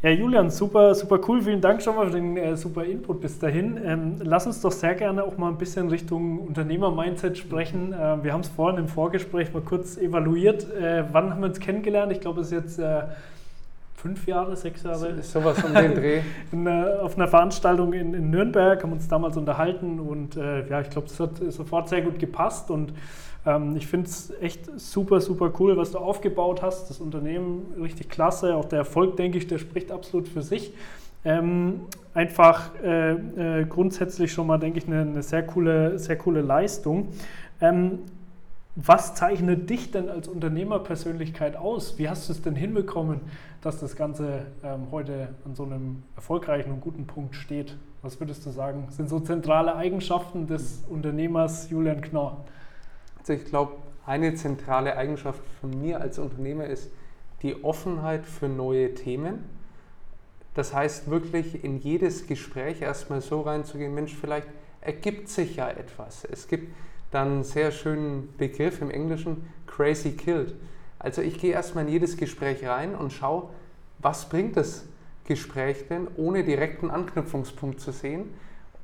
Ja, 0.03 0.09
Julian, 0.09 0.49
super, 0.49 0.93
super 0.95 1.17
cool. 1.29 1.41
Vielen 1.41 1.61
Dank 1.61 1.81
schon 1.81 1.95
mal 1.95 2.07
für 2.07 2.17
den 2.17 2.35
äh, 2.35 2.57
super 2.57 2.83
Input 2.83 3.21
bis 3.21 3.39
dahin. 3.39 3.79
Ähm, 3.81 4.17
lass 4.21 4.45
uns 4.45 4.59
doch 4.59 4.73
sehr 4.73 4.95
gerne 4.95 5.23
auch 5.23 5.37
mal 5.37 5.47
ein 5.47 5.57
bisschen 5.57 5.87
Richtung 5.87 6.39
Unternehmer-Mindset 6.39 7.37
sprechen. 7.37 7.93
Äh, 7.93 8.21
wir 8.21 8.33
haben 8.33 8.41
es 8.41 8.49
vorhin 8.49 8.77
im 8.79 8.89
Vorgespräch 8.89 9.53
mal 9.53 9.61
kurz 9.61 9.95
evaluiert. 9.95 10.69
Äh, 10.73 11.05
wann 11.13 11.29
haben 11.31 11.39
wir 11.39 11.47
uns 11.47 11.61
kennengelernt? 11.61 12.11
Ich 12.11 12.19
glaube, 12.19 12.41
es 12.41 12.47
ist 12.47 12.53
jetzt 12.53 12.79
äh, 12.79 13.03
fünf 14.03 14.27
Jahre, 14.27 14.57
sechs 14.57 14.83
Jahre. 14.83 15.07
Ist 15.07 15.31
sowas 15.31 15.63
um 15.63 15.73
den 15.73 15.95
Dreh. 15.95 16.21
in, 16.51 16.67
äh, 16.67 16.97
auf 17.01 17.15
einer 17.15 17.29
Veranstaltung 17.29 17.93
in, 17.93 18.13
in, 18.13 18.29
Nürnberg, 18.29 18.83
haben 18.83 18.91
uns 18.91 19.07
damals 19.07 19.37
unterhalten 19.37 19.97
und 20.01 20.35
äh, 20.35 20.67
ja, 20.67 20.81
ich 20.81 20.89
glaube, 20.89 21.07
es 21.07 21.17
hat 21.21 21.37
sofort 21.47 21.87
sehr 21.87 22.01
gut 22.01 22.19
gepasst 22.19 22.69
und 22.69 22.91
ähm, 23.45 23.77
ich 23.77 23.87
finde 23.87 24.07
es 24.07 24.33
echt 24.41 24.69
super, 24.77 25.21
super 25.21 25.53
cool, 25.57 25.77
was 25.77 25.91
du 25.91 25.99
aufgebaut 25.99 26.61
hast. 26.61 26.89
Das 26.89 26.99
Unternehmen 26.99 27.73
richtig 27.81 28.09
klasse, 28.09 28.55
auch 28.55 28.65
der 28.65 28.79
Erfolg, 28.79 29.15
denke 29.15 29.37
ich, 29.37 29.47
der 29.47 29.57
spricht 29.57 29.89
absolut 29.89 30.27
für 30.27 30.41
sich. 30.41 30.73
Ähm, 31.23 31.79
einfach 32.13 32.71
äh, 32.83 33.11
äh, 33.11 33.65
grundsätzlich 33.65 34.33
schon 34.33 34.47
mal, 34.47 34.57
denke 34.57 34.79
ich, 34.79 34.87
eine, 34.87 34.99
eine, 34.99 35.23
sehr, 35.23 35.43
coole, 35.43 35.97
sehr 35.97 36.17
coole 36.17 36.41
Leistung. 36.41 37.07
Ähm, 37.61 37.99
was 38.75 39.13
zeichnet 39.13 39.69
dich 39.69 39.91
denn 39.91 40.09
als 40.09 40.27
Unternehmerpersönlichkeit 40.27 41.55
aus? 41.55 41.97
Wie 41.99 42.09
hast 42.09 42.27
du 42.27 42.33
es 42.33 42.41
denn 42.41 42.55
hinbekommen, 42.55 43.21
dass 43.63 43.79
das 43.79 43.95
Ganze 43.95 44.45
ähm, 44.61 44.87
heute 44.91 45.29
an 45.45 45.55
so 45.55 45.63
einem 45.63 46.03
erfolgreichen 46.15 46.71
und 46.71 46.81
guten 46.81 47.07
Punkt 47.07 47.35
steht? 47.35 47.77
Was 48.01 48.19
würdest 48.19 48.45
du 48.45 48.49
sagen, 48.49 48.87
sind 48.89 49.09
so 49.09 49.21
zentrale 49.21 49.75
Eigenschaften 49.75 50.47
des 50.47 50.83
Unternehmers 50.89 51.69
Julian 51.69 52.01
Knorr? 52.01 52.43
Also 53.19 53.33
ich 53.33 53.45
glaube, 53.45 53.77
eine 54.05 54.35
zentrale 54.35 54.97
Eigenschaft 54.97 55.41
von 55.61 55.69
mir 55.81 56.01
als 56.01 56.19
Unternehmer 56.19 56.65
ist 56.65 56.91
die 57.41 57.63
Offenheit 57.63 58.25
für 58.25 58.49
neue 58.49 58.93
Themen. 58.95 59.45
Das 60.55 60.73
heißt 60.73 61.09
wirklich 61.09 61.63
in 61.63 61.79
jedes 61.79 62.27
Gespräch 62.27 62.81
erstmal 62.81 63.21
so 63.21 63.41
reinzugehen, 63.41 63.95
Mensch, 63.95 64.13
vielleicht 64.13 64.47
ergibt 64.81 65.29
sich 65.29 65.55
ja 65.55 65.69
etwas. 65.69 66.25
Es 66.25 66.49
gibt 66.49 66.75
dann 67.11 67.27
einen 67.27 67.43
sehr 67.43 67.71
schönen 67.71 68.33
Begriff 68.37 68.81
im 68.81 68.91
Englischen, 68.91 69.47
crazy 69.67 70.11
killed. 70.11 70.53
Also 71.03 71.21
ich 71.21 71.37
gehe 71.37 71.53
erstmal 71.53 71.85
in 71.85 71.91
jedes 71.91 72.17
Gespräch 72.17 72.65
rein 72.65 72.95
und 72.95 73.13
schaue, 73.13 73.49
was 73.99 74.29
bringt 74.29 74.57
das 74.57 74.85
Gespräch 75.25 75.87
denn, 75.89 76.07
ohne 76.15 76.43
direkten 76.43 76.89
Anknüpfungspunkt 76.89 77.79
zu 77.79 77.91
sehen. 77.91 78.33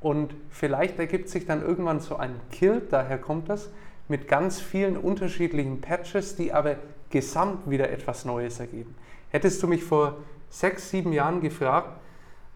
Und 0.00 0.34
vielleicht 0.50 0.98
ergibt 0.98 1.28
sich 1.28 1.46
dann 1.46 1.62
irgendwann 1.62 2.00
so 2.00 2.16
ein 2.16 2.36
Kill, 2.52 2.82
daher 2.88 3.18
kommt 3.18 3.48
das, 3.48 3.70
mit 4.08 4.28
ganz 4.28 4.60
vielen 4.60 4.96
unterschiedlichen 4.96 5.80
Patches, 5.80 6.36
die 6.36 6.52
aber 6.52 6.76
gesamt 7.10 7.68
wieder 7.70 7.90
etwas 7.90 8.24
Neues 8.24 8.60
ergeben. 8.60 8.94
Hättest 9.30 9.62
du 9.62 9.66
mich 9.66 9.84
vor 9.84 10.18
sechs, 10.48 10.90
sieben 10.90 11.12
Jahren 11.12 11.40
gefragt, 11.40 12.00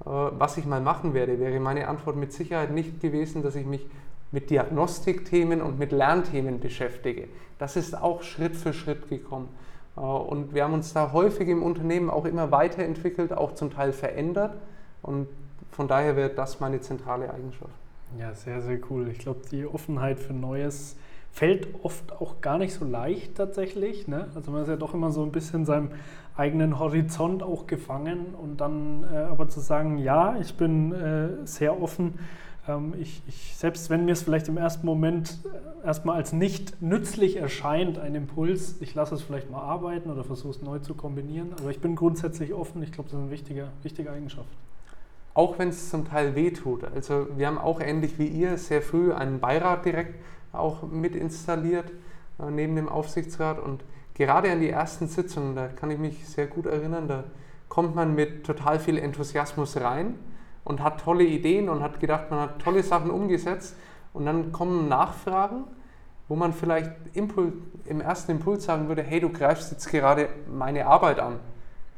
äh, 0.00 0.08
was 0.08 0.56
ich 0.56 0.64
mal 0.64 0.80
machen 0.80 1.14
werde, 1.14 1.38
wäre 1.38 1.60
meine 1.60 1.88
Antwort 1.88 2.16
mit 2.16 2.32
Sicherheit 2.32 2.70
nicht 2.70 3.00
gewesen, 3.00 3.42
dass 3.42 3.56
ich 3.56 3.66
mich 3.66 3.86
mit 4.34 4.50
Diagnostikthemen 4.50 5.62
und 5.62 5.78
mit 5.78 5.92
Lernthemen 5.92 6.60
beschäftige. 6.60 7.28
Das 7.58 7.76
ist 7.76 7.96
auch 7.96 8.22
Schritt 8.22 8.56
für 8.56 8.74
Schritt 8.74 9.08
gekommen. 9.08 9.48
Äh, 9.96 10.00
und 10.00 10.54
wir 10.54 10.64
haben 10.64 10.74
uns 10.74 10.92
da 10.92 11.12
häufig 11.12 11.48
im 11.48 11.62
Unternehmen 11.62 12.10
auch 12.10 12.26
immer 12.26 12.50
weiterentwickelt, 12.50 13.32
auch 13.32 13.54
zum 13.54 13.72
Teil 13.72 13.92
verändert. 13.92 14.56
Und 15.02 15.28
von 15.70 15.88
daher 15.88 16.16
wäre 16.16 16.30
das 16.30 16.60
meine 16.60 16.80
zentrale 16.80 17.32
Eigenschaft. 17.32 17.72
Ja, 18.18 18.34
sehr, 18.34 18.60
sehr 18.60 18.78
cool. 18.90 19.08
Ich 19.08 19.18
glaube, 19.20 19.40
die 19.50 19.66
Offenheit 19.66 20.20
für 20.20 20.34
Neues 20.34 20.96
fällt 21.32 21.66
oft 21.82 22.12
auch 22.12 22.40
gar 22.40 22.58
nicht 22.58 22.74
so 22.74 22.84
leicht 22.84 23.36
tatsächlich. 23.36 24.06
Ne? 24.06 24.28
Also 24.34 24.50
man 24.52 24.62
ist 24.62 24.68
ja 24.68 24.76
doch 24.76 24.94
immer 24.94 25.10
so 25.10 25.22
ein 25.22 25.32
bisschen 25.32 25.64
seinem 25.64 25.90
eigenen 26.36 26.78
Horizont 26.78 27.42
auch 27.42 27.66
gefangen 27.66 28.34
und 28.40 28.60
dann 28.60 29.04
äh, 29.12 29.16
aber 29.16 29.48
zu 29.48 29.60
sagen, 29.60 29.98
ja, 29.98 30.36
ich 30.40 30.56
bin 30.56 30.92
äh, 30.92 31.46
sehr 31.46 31.80
offen 31.80 32.18
ich, 32.98 33.22
ich, 33.26 33.54
selbst 33.56 33.90
wenn 33.90 34.06
mir 34.06 34.12
es 34.12 34.22
vielleicht 34.22 34.48
im 34.48 34.56
ersten 34.56 34.86
Moment 34.86 35.38
äh, 35.44 35.86
erstmal 35.86 36.16
als 36.16 36.32
nicht 36.32 36.80
nützlich 36.80 37.36
erscheint, 37.36 37.98
ein 37.98 38.14
Impuls, 38.14 38.76
ich 38.80 38.94
lasse 38.94 39.14
es 39.14 39.22
vielleicht 39.22 39.50
mal 39.50 39.60
arbeiten 39.60 40.10
oder 40.10 40.24
versuche 40.24 40.50
es 40.50 40.62
neu 40.62 40.78
zu 40.78 40.94
kombinieren, 40.94 41.52
aber 41.60 41.70
ich 41.70 41.80
bin 41.80 41.94
grundsätzlich 41.94 42.54
offen. 42.54 42.82
Ich 42.82 42.92
glaube, 42.92 43.10
das 43.10 43.18
ist 43.18 43.22
eine 43.22 43.30
wichtige, 43.30 43.68
wichtige 43.82 44.10
Eigenschaft. 44.10 44.48
Auch 45.34 45.58
wenn 45.58 45.68
es 45.68 45.90
zum 45.90 46.08
Teil 46.08 46.34
weh 46.34 46.52
tut. 46.52 46.84
Also 46.84 47.26
wir 47.36 47.48
haben 47.48 47.58
auch 47.58 47.80
ähnlich 47.80 48.18
wie 48.18 48.28
ihr 48.28 48.56
sehr 48.56 48.80
früh 48.80 49.12
einen 49.12 49.40
Beirat 49.40 49.84
direkt 49.84 50.14
auch 50.52 50.84
mit 50.84 51.14
installiert 51.16 51.92
äh, 52.38 52.50
neben 52.50 52.76
dem 52.76 52.88
Aufsichtsrat 52.88 53.58
und 53.58 53.84
gerade 54.14 54.50
an 54.50 54.60
die 54.60 54.70
ersten 54.70 55.08
Sitzungen, 55.08 55.54
da 55.54 55.68
kann 55.68 55.90
ich 55.90 55.98
mich 55.98 56.26
sehr 56.26 56.46
gut 56.46 56.64
erinnern, 56.64 57.08
da 57.08 57.24
kommt 57.68 57.94
man 57.94 58.14
mit 58.14 58.44
total 58.46 58.78
viel 58.78 58.96
Enthusiasmus 58.96 59.76
rein 59.78 60.14
und 60.64 60.82
hat 60.82 61.00
tolle 61.00 61.24
Ideen 61.24 61.68
und 61.68 61.82
hat 61.82 62.00
gedacht, 62.00 62.30
man 62.30 62.40
hat 62.40 62.58
tolle 62.58 62.82
Sachen 62.82 63.10
umgesetzt 63.10 63.76
und 64.12 64.26
dann 64.26 64.52
kommen 64.52 64.88
Nachfragen, 64.88 65.64
wo 66.28 66.36
man 66.36 66.52
vielleicht 66.52 66.90
Impul 67.12 67.52
im 67.84 68.00
ersten 68.00 68.32
Impuls 68.32 68.64
sagen 68.64 68.88
würde, 68.88 69.02
hey, 69.02 69.20
du 69.20 69.28
greifst 69.28 69.70
jetzt 69.72 69.90
gerade 69.90 70.28
meine 70.50 70.86
Arbeit 70.86 71.18
an. 71.18 71.38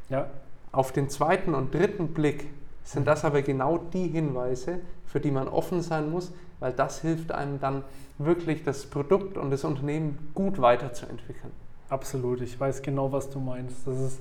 Ja. 0.08 0.26
Auf 0.72 0.92
den 0.92 1.08
zweiten 1.08 1.54
und 1.54 1.72
dritten 1.72 2.08
Blick 2.08 2.48
sind 2.82 3.06
das 3.06 3.24
aber 3.24 3.42
genau 3.42 3.78
die 3.78 4.08
Hinweise, 4.08 4.80
für 5.06 5.20
die 5.20 5.30
man 5.30 5.48
offen 5.48 5.80
sein 5.80 6.10
muss, 6.10 6.32
weil 6.60 6.72
das 6.72 7.00
hilft 7.00 7.32
einem 7.32 7.60
dann 7.60 7.84
wirklich 8.18 8.64
das 8.64 8.86
Produkt 8.86 9.36
und 9.36 9.50
das 9.50 9.64
Unternehmen 9.64 10.30
gut 10.34 10.60
weiterzuentwickeln. 10.60 11.52
Absolut, 11.88 12.40
ich 12.40 12.58
weiß 12.58 12.82
genau, 12.82 13.12
was 13.12 13.30
du 13.30 13.38
meinst. 13.38 13.86
Das 13.86 13.98
ist 13.98 14.20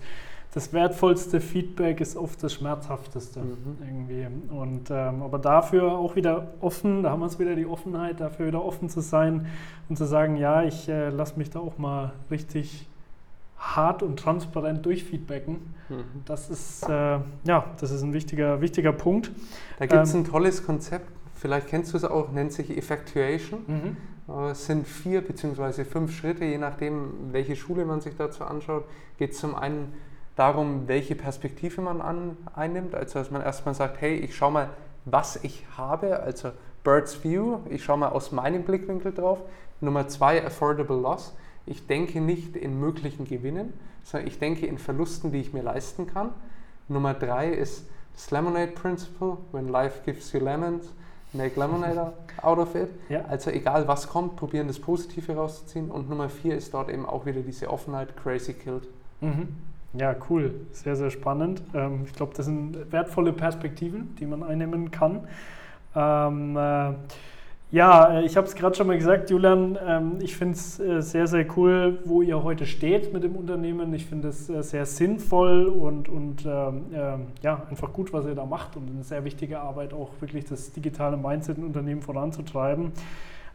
das 0.55 0.71
wertvollste 0.71 1.41
Feedback 1.41 1.99
ist 1.99 2.15
oft 2.15 2.41
das 2.41 2.53
schmerzhafteste 2.53 3.41
mhm. 3.41 3.77
irgendwie. 3.85 4.25
Und 4.55 4.89
ähm, 4.89 5.21
aber 5.21 5.37
dafür 5.37 5.91
auch 5.91 6.15
wieder 6.15 6.53
offen, 6.61 7.03
da 7.03 7.11
haben 7.11 7.19
wir 7.19 7.25
es 7.25 7.37
wieder 7.39 7.55
die 7.55 7.65
Offenheit, 7.65 8.21
dafür 8.21 8.47
wieder 8.47 8.63
offen 8.63 8.89
zu 8.89 9.01
sein 9.01 9.47
und 9.89 9.97
zu 9.97 10.05
sagen, 10.05 10.37
ja, 10.37 10.63
ich 10.63 10.87
äh, 10.87 11.09
lasse 11.09 11.37
mich 11.37 11.49
da 11.49 11.59
auch 11.59 11.77
mal 11.77 12.13
richtig 12.31 12.87
hart 13.57 14.01
und 14.01 14.17
transparent 14.17 14.85
durchfeedbacken. 14.85 15.57
Mhm. 15.89 16.03
Das 16.23 16.49
ist 16.49 16.87
äh, 16.87 17.19
ja, 17.43 17.65
das 17.81 17.91
ist 17.91 18.01
ein 18.01 18.13
wichtiger, 18.13 18.61
wichtiger 18.61 18.93
Punkt. 18.93 19.31
Da 19.77 19.87
gibt 19.87 20.03
es 20.03 20.13
ähm, 20.13 20.21
ein 20.21 20.23
tolles 20.23 20.65
Konzept, 20.65 21.11
vielleicht 21.33 21.67
kennst 21.67 21.91
du 21.91 21.97
es 21.97 22.05
auch, 22.05 22.31
nennt 22.31 22.53
sich 22.53 22.77
Effectuation. 22.77 23.59
Mhm. 23.67 23.97
Äh, 24.33 24.51
es 24.51 24.67
sind 24.67 24.87
vier 24.87 25.19
bzw. 25.19 25.83
fünf 25.83 26.15
Schritte, 26.15 26.45
je 26.45 26.59
nachdem, 26.59 27.33
welche 27.33 27.57
Schule 27.57 27.83
man 27.83 27.99
sich 27.99 28.15
dazu 28.15 28.45
anschaut. 28.45 28.85
Geht 29.17 29.35
zum 29.35 29.53
einen 29.53 29.91
darum, 30.35 30.87
welche 30.87 31.15
Perspektive 31.15 31.81
man 31.81 32.01
an, 32.01 32.37
einnimmt. 32.55 32.95
Also 32.95 33.19
dass 33.19 33.31
man 33.31 33.41
erstmal 33.41 33.73
sagt, 33.73 34.01
hey, 34.01 34.15
ich 34.15 34.35
schaue 34.35 34.51
mal, 34.51 34.69
was 35.05 35.37
ich 35.43 35.65
habe, 35.77 36.19
also 36.19 36.51
Bird's 36.83 37.23
View, 37.23 37.59
ich 37.69 37.83
schaue 37.83 37.97
mal 37.97 38.09
aus 38.09 38.31
meinem 38.31 38.63
Blickwinkel 38.63 39.13
drauf. 39.13 39.39
Nummer 39.81 40.07
zwei, 40.07 40.45
Affordable 40.45 40.99
Loss. 40.99 41.33
Ich 41.65 41.87
denke 41.87 42.21
nicht 42.21 42.55
in 42.55 42.79
möglichen 42.79 43.25
Gewinnen, 43.25 43.73
sondern 44.03 44.27
ich 44.27 44.39
denke 44.39 44.65
in 44.67 44.77
Verlusten, 44.77 45.31
die 45.31 45.41
ich 45.41 45.53
mir 45.53 45.63
leisten 45.63 46.07
kann. 46.07 46.29
Nummer 46.87 47.13
drei 47.13 47.49
ist 47.49 47.87
das 48.13 48.31
Lemonade 48.31 48.71
Principle, 48.71 49.37
when 49.51 49.67
life 49.69 50.01
gives 50.05 50.31
you 50.31 50.39
lemons, 50.39 50.87
make 51.33 51.59
lemonade 51.59 52.13
out 52.41 52.59
of 52.59 52.75
it. 52.75 52.89
Ja. 53.09 53.25
Also 53.25 53.49
egal 53.49 53.87
was 53.87 54.07
kommt, 54.07 54.35
probieren 54.35 54.67
das 54.67 54.79
Positive 54.79 55.35
rauszuziehen. 55.35 55.89
Und 55.89 56.09
Nummer 56.09 56.29
vier 56.29 56.55
ist 56.55 56.73
dort 56.73 56.89
eben 56.89 57.05
auch 57.05 57.25
wieder 57.25 57.41
diese 57.41 57.69
Offenheit, 57.69 58.15
crazy 58.15 58.53
killed. 58.53 58.87
Mhm. 59.21 59.55
Ja, 59.97 60.15
cool. 60.29 60.53
Sehr, 60.71 60.95
sehr 60.95 61.09
spannend. 61.09 61.61
Ähm, 61.73 62.01
ich 62.05 62.13
glaube, 62.13 62.33
das 62.35 62.45
sind 62.45 62.91
wertvolle 62.91 63.31
Perspektiven, 63.31 64.15
die 64.19 64.25
man 64.25 64.43
einnehmen 64.43 64.91
kann. 64.91 65.21
Ähm, 65.95 66.57
äh, 66.57 66.93
ja, 67.71 68.19
äh, 68.19 68.25
ich 68.25 68.37
habe 68.37 68.45
es 68.45 68.55
gerade 68.55 68.75
schon 68.75 68.87
mal 68.87 68.97
gesagt, 68.97 69.29
Julian, 69.29 69.77
ähm, 69.85 70.17
ich 70.19 70.35
finde 70.35 70.55
es 70.55 70.79
äh, 70.79 71.01
sehr, 71.01 71.27
sehr 71.27 71.45
cool, 71.57 71.99
wo 72.05 72.21
ihr 72.21 72.43
heute 72.43 72.65
steht 72.65 73.13
mit 73.13 73.23
dem 73.23 73.35
Unternehmen. 73.35 73.93
Ich 73.93 74.05
finde 74.05 74.27
es 74.29 74.49
äh, 74.49 74.61
sehr 74.63 74.85
sinnvoll 74.85 75.65
und, 75.65 76.09
und 76.09 76.45
ähm, 76.45 76.85
äh, 76.93 77.17
ja, 77.41 77.63
einfach 77.69 77.93
gut, 77.93 78.11
was 78.13 78.25
ihr 78.25 78.35
da 78.35 78.45
macht 78.45 78.75
und 78.75 78.89
eine 78.89 79.03
sehr 79.03 79.23
wichtige 79.23 79.59
Arbeit, 79.59 79.93
auch 79.93 80.09
wirklich 80.19 80.45
das 80.45 80.73
digitale 80.73 81.17
Mindset 81.17 81.57
im 81.57 81.65
Unternehmen 81.65 82.01
voranzutreiben. 82.01 82.91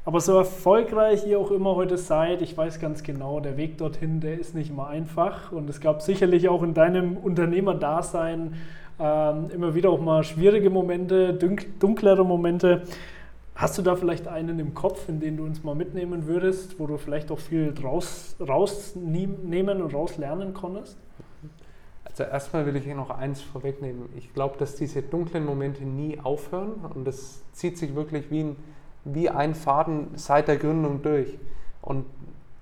Aber 0.05 0.21
so 0.21 0.39
erfolgreich 0.39 1.27
ihr 1.27 1.39
auch 1.39 1.51
immer 1.51 1.77
heute 1.77 1.99
seid, 1.99 2.41
ich 2.41 2.57
weiß 2.57 2.81
ganz 2.81 3.03
genau, 3.03 3.41
der 3.41 3.59
Weg 3.59 3.77
dorthin, 3.77 4.21
der 4.21 4.39
ist 4.41 4.55
nicht 4.55 4.71
immer 4.71 4.89
einfach. 4.89 5.53
Und 5.53 5.69
es 5.69 5.81
gab 5.81 6.01
sicherlich 6.01 6.49
auch 6.49 6.63
in 6.63 6.73
deinem 6.73 7.19
Unternehmerdasein 7.19 8.55
ähm, 8.99 9.51
immer 9.51 9.75
wieder 9.75 9.91
auch 9.91 10.01
mal 10.01 10.25
schwierige 10.25 10.71
Momente, 10.71 11.35
dunklere 11.35 12.25
Momente. 12.25 12.83
Hast 13.55 13.77
du 13.77 13.83
da 13.83 13.95
vielleicht 13.95 14.27
einen 14.27 14.59
im 14.59 14.73
Kopf, 14.73 15.07
in 15.11 15.21
den 15.21 15.37
du 15.37 15.45
uns 15.45 15.63
mal 15.63 15.75
mitnehmen 15.75 16.27
würdest, 16.27 16.81
wo 16.81 16.87
du 16.87 16.97
vielleicht 16.97 17.31
auch 17.31 17.39
viel 17.39 17.75
raus, 17.83 18.37
rausnehmen 18.41 19.83
und 19.83 19.95
rauslernen 19.95 20.55
konntest? 20.55 20.97
Also 22.05 22.25
erstmal 22.25 22.65
will 22.65 22.75
ich 22.77 22.85
hier 22.85 22.95
noch 22.95 23.11
eins 23.11 23.43
vorwegnehmen. 23.43 24.09
Ich 24.17 24.33
glaube, 24.33 24.57
dass 24.59 24.77
diese 24.77 25.03
dunklen 25.03 25.45
Momente 25.45 25.85
nie 25.85 26.19
aufhören 26.19 26.73
und 26.95 27.07
das 27.07 27.43
zieht 27.53 27.77
sich 27.77 27.95
wirklich 27.95 28.31
wie 28.31 28.45
ein 28.45 28.57
wie 29.05 29.31
ein 29.31 29.55
Faden 29.55 30.09
seit 30.15 30.49
der 30.49 30.57
Gründung 30.57 31.03
durch. 31.03 31.39
Und 31.83 32.05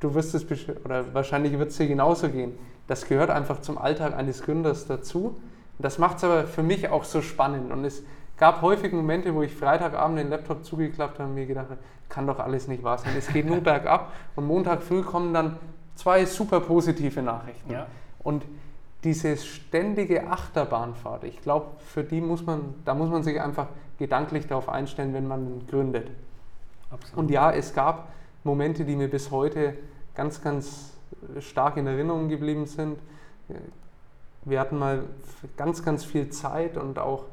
du 0.00 0.14
wirst 0.14 0.34
es, 0.34 0.46
oder 0.84 1.12
wahrscheinlich 1.14 1.58
wird 1.58 1.70
es 1.70 1.76
dir 1.76 1.88
genauso 1.88 2.28
gehen. 2.28 2.52
Das 2.86 3.06
gehört 3.06 3.30
einfach 3.30 3.60
zum 3.60 3.78
Alltag 3.78 4.16
eines 4.16 4.42
Gründers 4.42 4.86
dazu. 4.86 5.38
Das 5.78 5.98
macht 5.98 6.18
es 6.18 6.24
aber 6.24 6.44
für 6.46 6.62
mich 6.62 6.88
auch 6.88 7.04
so 7.04 7.22
spannend. 7.22 7.70
Und 7.70 7.84
es 7.84 8.02
gab 8.36 8.62
häufig 8.62 8.92
Momente, 8.92 9.34
wo 9.34 9.42
ich 9.42 9.54
Freitagabend 9.54 10.18
den 10.18 10.30
Laptop 10.30 10.64
zugeklappt 10.64 11.18
habe 11.18 11.28
und 11.28 11.34
mir 11.34 11.46
gedacht 11.46 11.70
habe, 11.70 11.80
kann 12.08 12.26
doch 12.26 12.38
alles 12.38 12.68
nicht 12.68 12.82
wahr 12.82 12.98
sein. 12.98 13.12
Es 13.16 13.28
geht 13.28 13.46
nur 13.46 13.60
bergab. 13.60 14.12
Und 14.36 14.46
Montag 14.46 14.82
früh 14.82 15.02
kommen 15.02 15.34
dann 15.34 15.56
zwei 15.94 16.24
super 16.24 16.60
positive 16.60 17.22
Nachrichten. 17.22 17.72
Ja. 17.72 17.86
Und 18.22 18.44
diese 19.04 19.36
ständige 19.36 20.28
Achterbahnfahrt, 20.28 21.24
ich 21.24 21.40
glaube, 21.42 21.66
für 21.78 22.02
die 22.02 22.20
muss 22.20 22.44
man, 22.44 22.74
da 22.84 22.94
muss 22.94 23.10
man 23.10 23.22
sich 23.22 23.40
einfach 23.40 23.68
gedanklich 23.98 24.46
darauf 24.46 24.68
einstellen, 24.68 25.14
wenn 25.14 25.28
man 25.28 25.66
gründet. 25.68 26.08
Absolut. 26.90 27.18
Und 27.18 27.30
ja, 27.30 27.52
es 27.52 27.74
gab 27.74 28.12
Momente, 28.44 28.84
die 28.84 28.96
mir 28.96 29.08
bis 29.08 29.30
heute 29.30 29.74
ganz, 30.14 30.42
ganz 30.42 30.92
stark 31.40 31.76
in 31.76 31.86
Erinnerung 31.86 32.28
geblieben 32.28 32.66
sind. 32.66 32.98
Wir 34.44 34.60
hatten 34.60 34.78
mal 34.78 35.04
ganz, 35.56 35.84
ganz 35.84 36.04
viel 36.04 36.30
Zeit 36.30 36.76
und 36.76 36.98
auch 36.98 37.24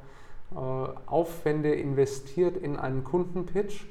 äh, 0.51 0.57
Aufwände 1.05 1.73
investiert 1.73 2.57
in 2.57 2.77
einen 2.77 3.03
Kundenpitch 3.03 3.85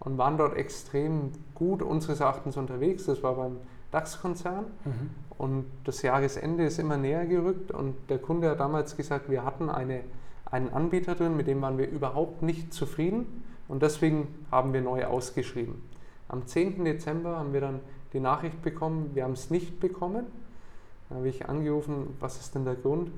und 0.00 0.18
waren 0.18 0.36
dort 0.36 0.56
extrem 0.56 1.32
gut 1.54 1.82
unseres 1.82 2.20
Erachtens 2.20 2.56
unterwegs. 2.56 3.06
Das 3.06 3.22
war 3.22 3.34
beim 3.34 3.56
DAX-Konzern 3.90 4.66
mhm. 4.84 5.10
und 5.38 5.66
das 5.84 6.02
Jahresende 6.02 6.64
ist 6.64 6.78
immer 6.78 6.96
näher 6.96 7.26
gerückt 7.26 7.70
und 7.70 7.94
der 8.08 8.18
Kunde 8.18 8.50
hat 8.50 8.60
damals 8.60 8.96
gesagt, 8.96 9.30
wir 9.30 9.44
hatten 9.44 9.70
eine, 9.70 10.02
einen 10.50 10.72
Anbieter 10.72 11.14
drin, 11.14 11.36
mit 11.36 11.46
dem 11.46 11.62
waren 11.62 11.78
wir 11.78 11.88
überhaupt 11.88 12.42
nicht 12.42 12.72
zufrieden 12.72 13.44
und 13.68 13.82
deswegen 13.82 14.28
haben 14.50 14.72
wir 14.72 14.80
neu 14.80 15.04
ausgeschrieben. 15.04 15.82
Am 16.28 16.46
10. 16.46 16.84
Dezember 16.84 17.36
haben 17.36 17.52
wir 17.52 17.60
dann 17.60 17.80
die 18.12 18.20
Nachricht 18.20 18.62
bekommen, 18.62 19.10
wir 19.14 19.24
haben 19.24 19.32
es 19.32 19.50
nicht 19.50 19.80
bekommen. 19.80 20.26
Da 21.08 21.16
habe 21.16 21.28
ich 21.28 21.48
angerufen, 21.48 22.16
was 22.18 22.40
ist 22.40 22.54
denn 22.54 22.64
der 22.64 22.74
Grund? 22.74 23.10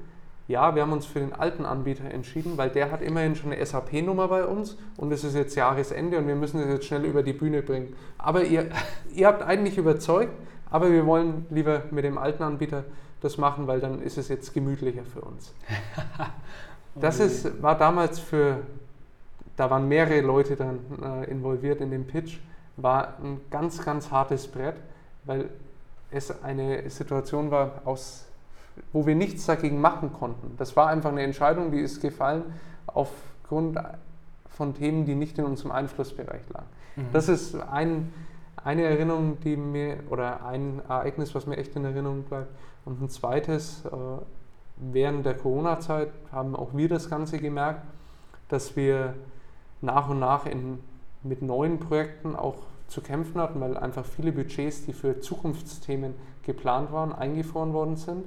Ja, 0.46 0.74
wir 0.74 0.82
haben 0.82 0.92
uns 0.92 1.04
für 1.04 1.20
den 1.20 1.34
alten 1.34 1.66
Anbieter 1.66 2.04
entschieden, 2.04 2.56
weil 2.56 2.70
der 2.70 2.90
hat 2.90 3.02
immerhin 3.02 3.36
schon 3.36 3.52
eine 3.52 3.64
SAP-Nummer 3.64 4.28
bei 4.28 4.46
uns 4.46 4.78
und 4.96 5.12
es 5.12 5.22
ist 5.22 5.34
jetzt 5.34 5.54
Jahresende 5.54 6.18
und 6.18 6.26
wir 6.26 6.36
müssen 6.36 6.60
es 6.60 6.68
jetzt 6.68 6.86
schnell 6.86 7.04
über 7.04 7.22
die 7.22 7.34
Bühne 7.34 7.62
bringen. 7.62 7.94
Aber 8.16 8.44
ihr, 8.44 8.70
ihr 9.14 9.26
habt 9.26 9.42
eigentlich 9.42 9.76
überzeugt, 9.76 10.32
aber 10.70 10.90
wir 10.90 11.04
wollen 11.06 11.46
lieber 11.50 11.82
mit 11.90 12.04
dem 12.04 12.16
alten 12.16 12.42
Anbieter 12.42 12.84
das 13.20 13.36
machen, 13.36 13.66
weil 13.66 13.80
dann 13.80 14.00
ist 14.00 14.16
es 14.16 14.28
jetzt 14.28 14.54
gemütlicher 14.54 15.04
für 15.04 15.20
uns. 15.20 15.54
Das 17.00 17.20
ist, 17.20 17.62
war 17.62 17.78
damals 17.78 18.18
für 18.18 18.62
da 19.58 19.68
waren 19.70 19.88
mehrere 19.88 20.20
Leute 20.20 20.54
dann 20.54 20.78
äh, 21.02 21.28
involviert 21.28 21.80
in 21.80 21.90
den 21.90 22.06
Pitch, 22.06 22.38
war 22.76 23.14
ein 23.20 23.40
ganz, 23.50 23.84
ganz 23.84 24.08
hartes 24.12 24.46
Brett, 24.46 24.76
weil 25.24 25.50
es 26.12 26.42
eine 26.44 26.88
Situation 26.88 27.50
war, 27.50 27.82
aus, 27.84 28.26
wo 28.92 29.04
wir 29.04 29.16
nichts 29.16 29.46
dagegen 29.46 29.80
machen 29.80 30.12
konnten. 30.12 30.56
Das 30.58 30.76
war 30.76 30.86
einfach 30.86 31.10
eine 31.10 31.22
Entscheidung, 31.22 31.72
die 31.72 31.80
ist 31.80 32.00
gefallen 32.00 32.44
aufgrund 32.86 33.80
von 34.48 34.74
Themen, 34.74 35.04
die 35.04 35.16
nicht 35.16 35.36
in 35.38 35.44
unserem 35.44 35.72
Einflussbereich 35.72 36.42
lagen. 36.52 36.66
Mhm. 36.94 37.06
Das 37.12 37.28
ist 37.28 37.56
ein, 37.56 38.12
eine 38.62 38.84
Erinnerung, 38.84 39.40
die 39.40 39.56
mir, 39.56 39.98
oder 40.08 40.46
ein 40.46 40.80
Ereignis, 40.88 41.34
was 41.34 41.46
mir 41.46 41.56
echt 41.56 41.74
in 41.74 41.84
Erinnerung 41.84 42.22
bleibt. 42.22 42.52
Und 42.84 43.02
ein 43.02 43.08
zweites, 43.08 43.84
äh, 43.86 43.88
während 44.76 45.26
der 45.26 45.34
Corona-Zeit 45.34 46.10
haben 46.30 46.54
auch 46.54 46.74
wir 46.74 46.88
das 46.88 47.10
Ganze 47.10 47.38
gemerkt, 47.38 47.82
dass 48.46 48.76
wir 48.76 49.14
nach 49.80 50.08
und 50.08 50.18
nach 50.18 50.46
in, 50.46 50.78
mit 51.22 51.42
neuen 51.42 51.78
Projekten 51.78 52.36
auch 52.36 52.56
zu 52.88 53.00
kämpfen 53.02 53.40
hatten, 53.40 53.60
weil 53.60 53.76
einfach 53.76 54.04
viele 54.04 54.32
Budgets, 54.32 54.84
die 54.86 54.92
für 54.92 55.20
Zukunftsthemen 55.20 56.14
geplant 56.42 56.90
waren, 56.92 57.12
eingefroren 57.12 57.72
worden 57.72 57.96
sind. 57.96 58.24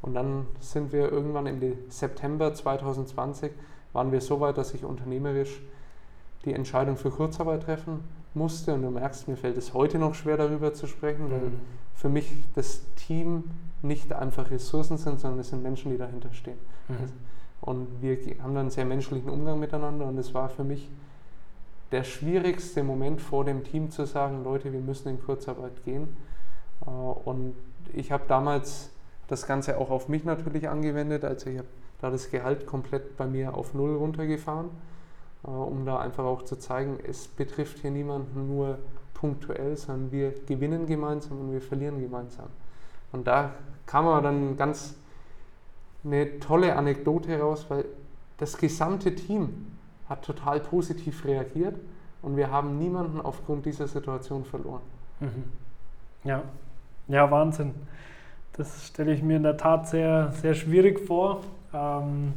Und 0.00 0.14
dann 0.14 0.46
sind 0.58 0.92
wir 0.92 1.12
irgendwann 1.12 1.46
im 1.46 1.60
September 1.88 2.52
2020, 2.52 3.52
waren 3.92 4.10
wir 4.10 4.20
so 4.20 4.40
weit, 4.40 4.58
dass 4.58 4.74
ich 4.74 4.84
unternehmerisch 4.84 5.60
die 6.44 6.54
Entscheidung 6.54 6.96
für 6.96 7.10
Kurzarbeit 7.10 7.62
treffen 7.62 8.00
musste. 8.34 8.74
Und 8.74 8.82
du 8.82 8.90
merkst, 8.90 9.28
mir 9.28 9.36
fällt 9.36 9.56
es 9.56 9.74
heute 9.74 9.98
noch 9.98 10.14
schwer, 10.14 10.36
darüber 10.36 10.74
zu 10.74 10.86
sprechen, 10.86 11.30
weil 11.30 11.40
mhm. 11.40 11.60
für 11.94 12.08
mich 12.08 12.32
das 12.54 12.80
Team 12.96 13.44
nicht 13.82 14.12
einfach 14.12 14.50
Ressourcen 14.50 14.96
sind, 14.96 15.20
sondern 15.20 15.40
es 15.40 15.50
sind 15.50 15.62
Menschen, 15.62 15.92
die 15.92 15.98
dahinter 15.98 16.32
stehen. 16.32 16.58
Mhm. 16.88 16.96
Also 17.00 17.14
und 17.62 18.02
wir 18.02 18.16
haben 18.42 18.54
dann 18.54 18.58
einen 18.58 18.70
sehr 18.70 18.84
menschlichen 18.84 19.30
Umgang 19.30 19.58
miteinander 19.60 20.06
und 20.06 20.18
es 20.18 20.34
war 20.34 20.48
für 20.48 20.64
mich 20.64 20.90
der 21.92 22.02
schwierigste 22.02 22.82
Moment 22.82 23.20
vor 23.20 23.44
dem 23.44 23.62
Team 23.62 23.90
zu 23.90 24.04
sagen, 24.04 24.42
Leute, 24.42 24.72
wir 24.72 24.80
müssen 24.80 25.08
in 25.08 25.22
Kurzarbeit 25.22 25.84
gehen. 25.84 26.16
Äh, 26.84 26.90
und 26.90 27.54
ich 27.92 28.10
habe 28.10 28.24
damals 28.26 28.90
das 29.28 29.46
Ganze 29.46 29.78
auch 29.78 29.90
auf 29.90 30.08
mich 30.08 30.24
natürlich 30.24 30.68
angewendet. 30.68 31.24
Also 31.24 31.50
ich 31.50 31.58
habe 31.58 31.68
da 32.00 32.10
das 32.10 32.30
Gehalt 32.30 32.66
komplett 32.66 33.16
bei 33.16 33.26
mir 33.26 33.54
auf 33.54 33.74
Null 33.74 33.94
runtergefahren, 33.94 34.70
äh, 35.44 35.48
um 35.48 35.86
da 35.86 36.00
einfach 36.00 36.24
auch 36.24 36.42
zu 36.42 36.56
zeigen, 36.56 36.98
es 37.06 37.28
betrifft 37.28 37.78
hier 37.78 37.92
niemanden 37.92 38.48
nur 38.48 38.78
punktuell, 39.14 39.76
sondern 39.76 40.10
wir 40.10 40.34
gewinnen 40.46 40.86
gemeinsam 40.86 41.38
und 41.38 41.52
wir 41.52 41.60
verlieren 41.60 42.00
gemeinsam. 42.00 42.48
Und 43.12 43.28
da 43.28 43.52
kam 43.86 44.08
aber 44.08 44.22
dann 44.22 44.56
ganz 44.56 44.96
eine 46.04 46.40
tolle 46.40 46.76
Anekdote 46.76 47.38
raus, 47.38 47.66
weil 47.68 47.84
das 48.38 48.56
gesamte 48.58 49.14
Team 49.14 49.66
hat 50.08 50.24
total 50.24 50.60
positiv 50.60 51.24
reagiert 51.24 51.76
und 52.22 52.36
wir 52.36 52.50
haben 52.50 52.78
niemanden 52.78 53.20
aufgrund 53.20 53.66
dieser 53.66 53.86
Situation 53.86 54.44
verloren. 54.44 54.82
Mhm. 55.20 55.44
Ja, 56.24 56.42
Ja, 57.08 57.30
Wahnsinn. 57.30 57.74
Das 58.54 58.86
stelle 58.86 59.12
ich 59.14 59.22
mir 59.22 59.38
in 59.38 59.42
der 59.42 59.56
Tat 59.56 59.88
sehr, 59.88 60.32
sehr 60.32 60.54
schwierig 60.54 61.00
vor. 61.00 61.40
Ähm, 61.72 62.34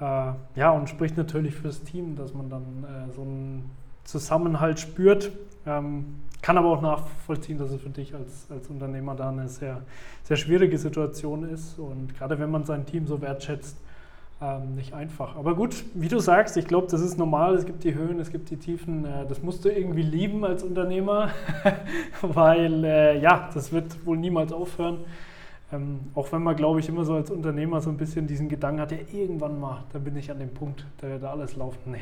äh, 0.00 0.32
ja, 0.56 0.70
und 0.70 0.88
spricht 0.88 1.16
natürlich 1.16 1.54
fürs 1.54 1.82
Team, 1.82 2.16
dass 2.16 2.32
man 2.32 2.48
dann 2.48 2.62
äh, 2.84 3.12
so 3.12 3.22
einen 3.22 3.70
Zusammenhalt 4.04 4.80
spürt. 4.80 5.30
Ähm, 5.66 6.16
kann 6.42 6.58
aber 6.58 6.70
auch 6.70 6.82
nachvollziehen, 6.82 7.58
dass 7.58 7.70
es 7.70 7.80
für 7.80 7.90
dich 7.90 8.14
als, 8.14 8.46
als 8.50 8.66
Unternehmer 8.66 9.14
da 9.14 9.28
eine 9.28 9.48
sehr, 9.48 9.82
sehr 10.24 10.36
schwierige 10.36 10.76
Situation 10.76 11.48
ist. 11.48 11.78
Und 11.78 12.16
gerade 12.18 12.38
wenn 12.38 12.50
man 12.50 12.64
sein 12.64 12.84
Team 12.84 13.06
so 13.06 13.20
wertschätzt, 13.20 13.76
ähm, 14.42 14.74
nicht 14.74 14.92
einfach. 14.92 15.36
Aber 15.36 15.54
gut, 15.54 15.84
wie 15.94 16.08
du 16.08 16.18
sagst, 16.18 16.56
ich 16.56 16.66
glaube, 16.66 16.88
das 16.90 17.00
ist 17.00 17.16
normal. 17.16 17.54
Es 17.54 17.64
gibt 17.64 17.84
die 17.84 17.94
Höhen, 17.94 18.18
es 18.18 18.30
gibt 18.30 18.50
die 18.50 18.56
Tiefen. 18.56 19.04
Äh, 19.04 19.24
das 19.28 19.40
musst 19.40 19.64
du 19.64 19.68
irgendwie 19.68 20.02
lieben 20.02 20.44
als 20.44 20.64
Unternehmer, 20.64 21.30
weil 22.22 22.84
äh, 22.84 23.20
ja, 23.20 23.48
das 23.54 23.70
wird 23.70 24.04
wohl 24.04 24.16
niemals 24.16 24.52
aufhören. 24.52 24.98
Ähm, 25.72 26.00
auch 26.14 26.30
wenn 26.32 26.42
man, 26.42 26.54
glaube 26.54 26.80
ich, 26.80 26.88
immer 26.88 27.04
so 27.04 27.14
als 27.14 27.30
Unternehmer 27.30 27.80
so 27.80 27.88
ein 27.88 27.96
bisschen 27.96 28.26
diesen 28.26 28.48
Gedanken 28.48 28.80
hat, 28.82 28.92
ja, 28.92 28.98
irgendwann 29.10 29.58
mal, 29.58 29.84
da 29.92 29.98
bin 29.98 30.14
ich 30.16 30.30
an 30.30 30.38
dem 30.38 30.50
Punkt, 30.50 30.84
da 30.98 31.08
wird 31.08 31.24
alles 31.24 31.56
laufen. 31.56 31.78
Nee, 31.92 32.00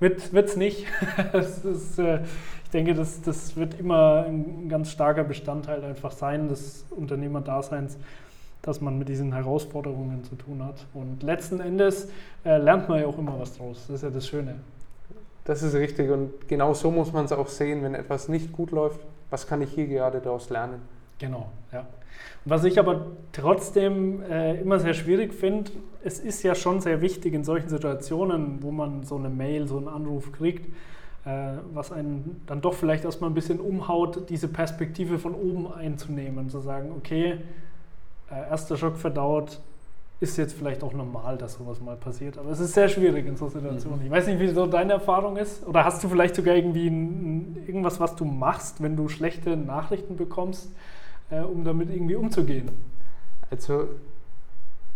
wird 0.00 0.34
es 0.48 0.56
nicht. 0.56 0.86
ist, 1.32 1.98
äh, 2.00 2.22
ich 2.64 2.70
denke, 2.70 2.94
das, 2.94 3.22
das 3.22 3.56
wird 3.56 3.78
immer 3.78 4.24
ein 4.26 4.68
ganz 4.68 4.90
starker 4.90 5.22
Bestandteil 5.22 5.84
einfach 5.84 6.10
sein 6.10 6.48
des 6.48 6.84
Unternehmerdaseins, 6.90 7.96
dass 8.60 8.80
man 8.80 8.98
mit 8.98 9.08
diesen 9.08 9.32
Herausforderungen 9.32 10.24
zu 10.24 10.34
tun 10.34 10.64
hat. 10.64 10.84
Und 10.92 11.22
letzten 11.22 11.60
Endes 11.60 12.08
äh, 12.44 12.58
lernt 12.58 12.88
man 12.88 13.00
ja 13.00 13.06
auch 13.06 13.18
immer 13.18 13.38
was 13.38 13.56
draus. 13.56 13.84
Das 13.86 13.96
ist 13.96 14.02
ja 14.02 14.10
das 14.10 14.26
Schöne. 14.26 14.56
Das 15.44 15.62
ist 15.62 15.74
richtig 15.74 16.10
und 16.10 16.48
genau 16.48 16.72
so 16.72 16.90
muss 16.90 17.12
man 17.12 17.24
es 17.24 17.32
auch 17.32 17.48
sehen, 17.48 17.82
wenn 17.82 17.94
etwas 17.94 18.28
nicht 18.28 18.52
gut 18.52 18.70
läuft. 18.70 19.00
Was 19.30 19.46
kann 19.46 19.60
ich 19.62 19.72
hier 19.72 19.86
gerade 19.86 20.20
daraus 20.20 20.50
lernen? 20.50 20.82
Genau, 21.22 21.46
ja. 21.70 21.86
Was 22.44 22.64
ich 22.64 22.80
aber 22.80 23.06
trotzdem 23.30 24.22
äh, 24.24 24.60
immer 24.60 24.80
sehr 24.80 24.92
schwierig 24.92 25.32
finde, 25.32 25.70
es 26.02 26.18
ist 26.18 26.42
ja 26.42 26.56
schon 26.56 26.80
sehr 26.80 27.00
wichtig 27.00 27.32
in 27.32 27.44
solchen 27.44 27.68
Situationen, 27.68 28.60
wo 28.60 28.72
man 28.72 29.04
so 29.04 29.14
eine 29.14 29.28
Mail, 29.28 29.68
so 29.68 29.76
einen 29.76 29.86
Anruf 29.86 30.32
kriegt, 30.32 30.66
äh, 31.24 31.52
was 31.72 31.92
einen 31.92 32.42
dann 32.46 32.60
doch 32.60 32.74
vielleicht 32.74 33.04
erstmal 33.04 33.30
ein 33.30 33.34
bisschen 33.34 33.60
umhaut, 33.60 34.28
diese 34.30 34.48
Perspektive 34.48 35.20
von 35.20 35.36
oben 35.36 35.72
einzunehmen, 35.72 36.50
zu 36.50 36.58
sagen, 36.58 36.90
okay, 36.96 37.38
äh, 38.28 38.50
erster 38.50 38.76
Schock 38.76 38.96
verdaut, 38.96 39.60
ist 40.18 40.36
jetzt 40.38 40.54
vielleicht 40.54 40.82
auch 40.82 40.92
normal, 40.92 41.38
dass 41.38 41.54
sowas 41.54 41.80
mal 41.80 41.96
passiert. 41.96 42.36
Aber 42.36 42.50
es 42.50 42.58
ist 42.58 42.74
sehr 42.74 42.88
schwierig 42.88 43.26
in 43.26 43.36
so 43.36 43.48
Situationen. 43.48 44.00
Mhm. 44.00 44.06
Ich 44.06 44.10
weiß 44.10 44.26
nicht, 44.26 44.40
wie 44.40 44.48
so 44.48 44.66
deine 44.66 44.94
Erfahrung 44.94 45.36
ist. 45.36 45.64
Oder 45.66 45.84
hast 45.84 46.02
du 46.02 46.08
vielleicht 46.08 46.34
sogar 46.34 46.56
irgendwie 46.56 46.88
ein, 46.88 47.62
irgendwas, 47.64 48.00
was 48.00 48.16
du 48.16 48.24
machst, 48.24 48.82
wenn 48.82 48.96
du 48.96 49.08
schlechte 49.08 49.56
Nachrichten 49.56 50.16
bekommst? 50.16 50.68
Äh, 51.30 51.40
um 51.40 51.64
damit 51.64 51.90
irgendwie 51.90 52.16
umzugehen? 52.16 52.70
Also 53.50 53.88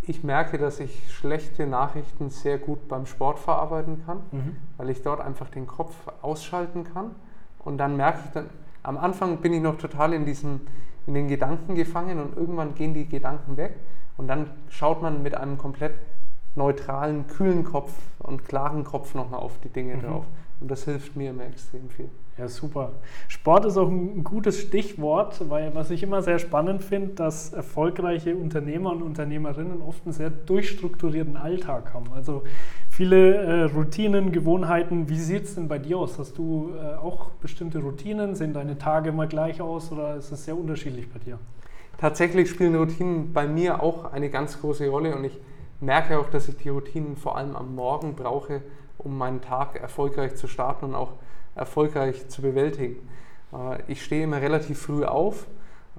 ich 0.01 0.23
merke, 0.23 0.57
dass 0.57 0.79
ich 0.79 1.13
schlechte 1.13 1.67
Nachrichten 1.67 2.29
sehr 2.29 2.57
gut 2.57 2.87
beim 2.87 3.05
Sport 3.05 3.39
verarbeiten 3.39 4.03
kann, 4.05 4.21
mhm. 4.31 4.55
weil 4.77 4.89
ich 4.89 5.01
dort 5.01 5.21
einfach 5.21 5.49
den 5.49 5.67
Kopf 5.67 5.93
ausschalten 6.21 6.85
kann. 6.85 7.11
Und 7.59 7.77
dann 7.77 7.97
merke 7.97 8.19
ich 8.25 8.31
dann, 8.31 8.49
am 8.83 8.97
Anfang 8.97 9.37
bin 9.37 9.53
ich 9.53 9.61
noch 9.61 9.77
total 9.77 10.13
in, 10.13 10.25
diesem, 10.25 10.61
in 11.07 11.13
den 11.13 11.27
Gedanken 11.27 11.75
gefangen 11.75 12.19
und 12.21 12.37
irgendwann 12.37 12.73
gehen 12.73 12.93
die 12.93 13.07
Gedanken 13.07 13.57
weg. 13.57 13.75
Und 14.15 14.27
dann 14.27 14.49
schaut 14.69 15.01
man 15.01 15.21
mit 15.21 15.35
einem 15.35 15.57
komplett 15.57 15.93
neutralen, 16.55 17.27
kühlen 17.27 17.63
Kopf 17.63 17.93
und 18.19 18.45
klaren 18.45 18.83
Kopf 18.83 19.13
nochmal 19.13 19.41
auf 19.41 19.59
die 19.59 19.69
Dinge 19.69 19.97
mhm. 19.97 20.01
drauf. 20.01 20.25
Und 20.59 20.71
das 20.71 20.85
hilft 20.85 21.15
mir 21.15 21.31
immer 21.31 21.45
extrem 21.45 21.89
viel. 21.89 22.09
Ja, 22.37 22.47
super. 22.47 22.91
Sport 23.29 23.65
ist 23.65 23.77
auch 23.77 23.89
ein 23.89 24.23
gutes 24.23 24.61
Stichwort, 24.61 25.49
weil 25.49 25.73
was 25.73 25.89
ich 25.89 26.03
immer 26.03 26.21
sehr 26.21 26.37
spannend 26.37 26.83
finde, 26.83 27.15
dass 27.15 27.51
erfolgreiche 27.51 28.35
Unternehmer 28.35 28.91
und 28.91 29.01
Unternehmerinnen 29.01 29.81
oft 29.81 30.05
einen 30.05 30.13
sehr 30.13 30.29
durchstrukturierten 30.29 31.35
Alltag 31.35 31.95
haben. 31.95 32.05
Also 32.13 32.43
viele 32.91 33.35
äh, 33.37 33.63
Routinen, 33.63 34.31
Gewohnheiten. 34.31 35.09
Wie 35.09 35.17
sieht 35.17 35.45
es 35.45 35.55
denn 35.55 35.67
bei 35.67 35.79
dir 35.79 35.97
aus? 35.97 36.19
Hast 36.19 36.37
du 36.37 36.73
äh, 36.79 36.95
auch 36.97 37.31
bestimmte 37.41 37.79
Routinen? 37.79 38.35
Sehen 38.35 38.53
deine 38.53 38.77
Tage 38.77 39.09
immer 39.09 39.25
gleich 39.25 39.59
aus 39.59 39.91
oder 39.91 40.17
ist 40.17 40.31
es 40.31 40.45
sehr 40.45 40.55
unterschiedlich 40.55 41.11
bei 41.11 41.17
dir? 41.17 41.39
Tatsächlich 41.97 42.51
spielen 42.51 42.75
Routinen 42.75 43.33
bei 43.33 43.47
mir 43.47 43.81
auch 43.81 44.13
eine 44.13 44.29
ganz 44.29 44.61
große 44.61 44.87
Rolle 44.87 45.15
und 45.15 45.23
ich 45.23 45.39
merke 45.79 46.19
auch, 46.19 46.29
dass 46.29 46.47
ich 46.47 46.57
die 46.57 46.69
Routinen 46.69 47.15
vor 47.15 47.35
allem 47.35 47.55
am 47.55 47.73
Morgen 47.73 48.13
brauche, 48.15 48.61
um 48.99 49.17
meinen 49.17 49.41
Tag 49.41 49.79
erfolgreich 49.81 50.35
zu 50.35 50.47
starten 50.47 50.85
und 50.85 50.95
auch 50.95 51.13
erfolgreich 51.57 52.29
zu 52.29 52.41
bewältigen. 52.41 53.09
Äh, 53.53 53.81
ich 53.87 54.03
stehe 54.03 54.23
immer 54.23 54.41
relativ 54.41 54.81
früh 54.81 55.03
auf, 55.03 55.47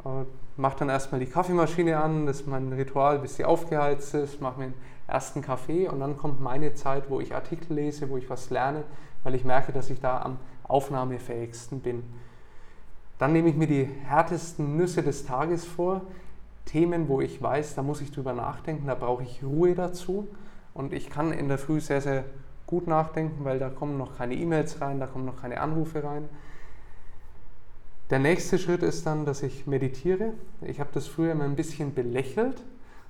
äh, 0.04 0.24
mache 0.56 0.78
dann 0.80 0.88
erstmal 0.88 1.20
die 1.20 1.26
Kaffeemaschine 1.26 1.98
an, 1.98 2.26
das 2.26 2.40
ist 2.40 2.46
mein 2.46 2.72
Ritual, 2.72 3.18
bis 3.18 3.36
sie 3.36 3.44
aufgeheizt 3.44 4.14
ist, 4.14 4.40
mache 4.40 4.58
mir 4.58 4.66
den 4.66 4.74
ersten 5.06 5.42
Kaffee 5.42 5.88
und 5.88 6.00
dann 6.00 6.16
kommt 6.16 6.40
meine 6.40 6.74
Zeit, 6.74 7.08
wo 7.08 7.20
ich 7.20 7.34
Artikel 7.34 7.74
lese, 7.74 8.10
wo 8.10 8.16
ich 8.16 8.28
was 8.28 8.50
lerne, 8.50 8.84
weil 9.22 9.34
ich 9.34 9.44
merke, 9.44 9.72
dass 9.72 9.90
ich 9.90 10.00
da 10.00 10.20
am 10.20 10.38
aufnahmefähigsten 10.64 11.80
bin. 11.80 12.02
Dann 13.18 13.32
nehme 13.32 13.48
ich 13.48 13.56
mir 13.56 13.66
die 13.66 13.84
härtesten 13.84 14.76
Nüsse 14.76 15.02
des 15.02 15.24
Tages 15.24 15.64
vor, 15.64 16.02
Themen, 16.66 17.08
wo 17.08 17.22
ich 17.22 17.42
weiß, 17.42 17.74
da 17.74 17.82
muss 17.82 18.02
ich 18.02 18.12
drüber 18.12 18.34
nachdenken, 18.34 18.86
da 18.86 18.94
brauche 18.94 19.22
ich 19.22 19.42
Ruhe 19.42 19.74
dazu 19.74 20.28
und 20.74 20.92
ich 20.92 21.08
kann 21.08 21.32
in 21.32 21.48
der 21.48 21.56
Früh 21.56 21.80
sehr, 21.80 22.02
sehr 22.02 22.24
gut 22.68 22.86
nachdenken, 22.86 23.44
weil 23.44 23.58
da 23.58 23.70
kommen 23.70 23.98
noch 23.98 24.16
keine 24.16 24.34
E-Mails 24.34 24.80
rein, 24.80 25.00
da 25.00 25.06
kommen 25.06 25.24
noch 25.24 25.40
keine 25.40 25.60
Anrufe 25.60 26.04
rein. 26.04 26.28
Der 28.10 28.18
nächste 28.18 28.58
Schritt 28.58 28.82
ist 28.82 29.06
dann, 29.06 29.24
dass 29.24 29.42
ich 29.42 29.66
meditiere. 29.66 30.34
Ich 30.60 30.78
habe 30.78 30.90
das 30.92 31.06
früher 31.06 31.32
immer 31.32 31.44
ein 31.44 31.56
bisschen 31.56 31.94
belächelt, 31.94 32.62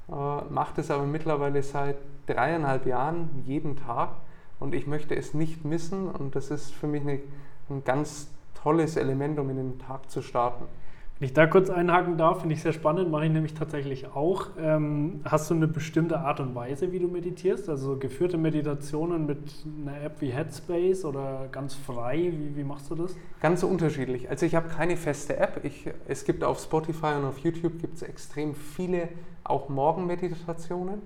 äh, 0.09 0.13
mache 0.13 0.75
das 0.77 0.91
aber 0.91 1.05
mittlerweile 1.05 1.63
seit 1.63 1.97
dreieinhalb 2.27 2.87
Jahren 2.87 3.43
jeden 3.45 3.77
Tag 3.77 4.11
und 4.61 4.75
ich 4.75 4.87
möchte 4.87 5.17
es 5.17 5.35
nicht 5.35 5.65
missen 5.65 6.09
und 6.09 6.37
das 6.37 6.51
ist 6.51 6.73
für 6.73 6.87
mich 6.87 7.03
eine, 7.03 7.19
ein 7.69 7.83
ganz 7.85 8.29
tolles 8.55 8.97
Element, 8.97 9.41
um 9.41 9.51
in 9.51 9.57
den 9.57 9.79
Tag 9.81 10.09
zu 10.09 10.23
starten. 10.23 10.67
Wenn 11.21 11.27
ich 11.27 11.35
da 11.35 11.49
kurz 11.49 11.69
einhaken 11.69 12.17
darf, 12.17 12.43
finde 12.43 12.55
ich 12.55 12.63
sehr 12.63 12.73
spannend, 12.73 13.11
mache 13.11 13.27
ich 13.27 13.33
nämlich 13.33 13.55
tatsächlich 13.55 14.07
auch. 14.07 14.51
Ähm, 14.57 15.21
hast 15.25 15.51
du 15.51 15.55
eine 15.55 15.67
bestimmte 15.67 16.21
Art 16.21 16.39
und 16.39 16.55
Weise, 16.55 16.93
wie 16.93 17.01
du 17.01 17.09
meditierst? 17.09 17.69
Also 17.69 17.97
geführte 17.97 18.39
Meditationen 18.39 19.27
mit 19.27 19.39
einer 19.83 20.01
App 20.01 20.21
wie 20.21 20.29
Headspace 20.29 21.05
oder 21.05 21.49
ganz 21.51 21.75
frei? 21.75 22.33
Wie, 22.33 22.57
wie 22.57 22.63
machst 22.63 22.89
du 22.91 22.95
das? 22.95 23.17
Ganz 23.41 23.65
unterschiedlich. 23.65 24.31
Also 24.31 24.47
ich 24.47 24.55
habe 24.55 24.69
keine 24.69 24.97
feste 24.97 25.37
App. 25.39 25.65
Ich, 25.65 25.91
es 26.07 26.25
gibt 26.25 26.45
auf 26.45 26.61
Spotify 26.61 27.15
und 27.19 27.25
auf 27.25 27.39
YouTube 27.39 27.81
gibt 27.81 27.97
es 27.97 28.03
extrem 28.03 28.55
viele 28.55 29.09
auch 29.43 29.69
Morgenmeditationen. 29.69 31.03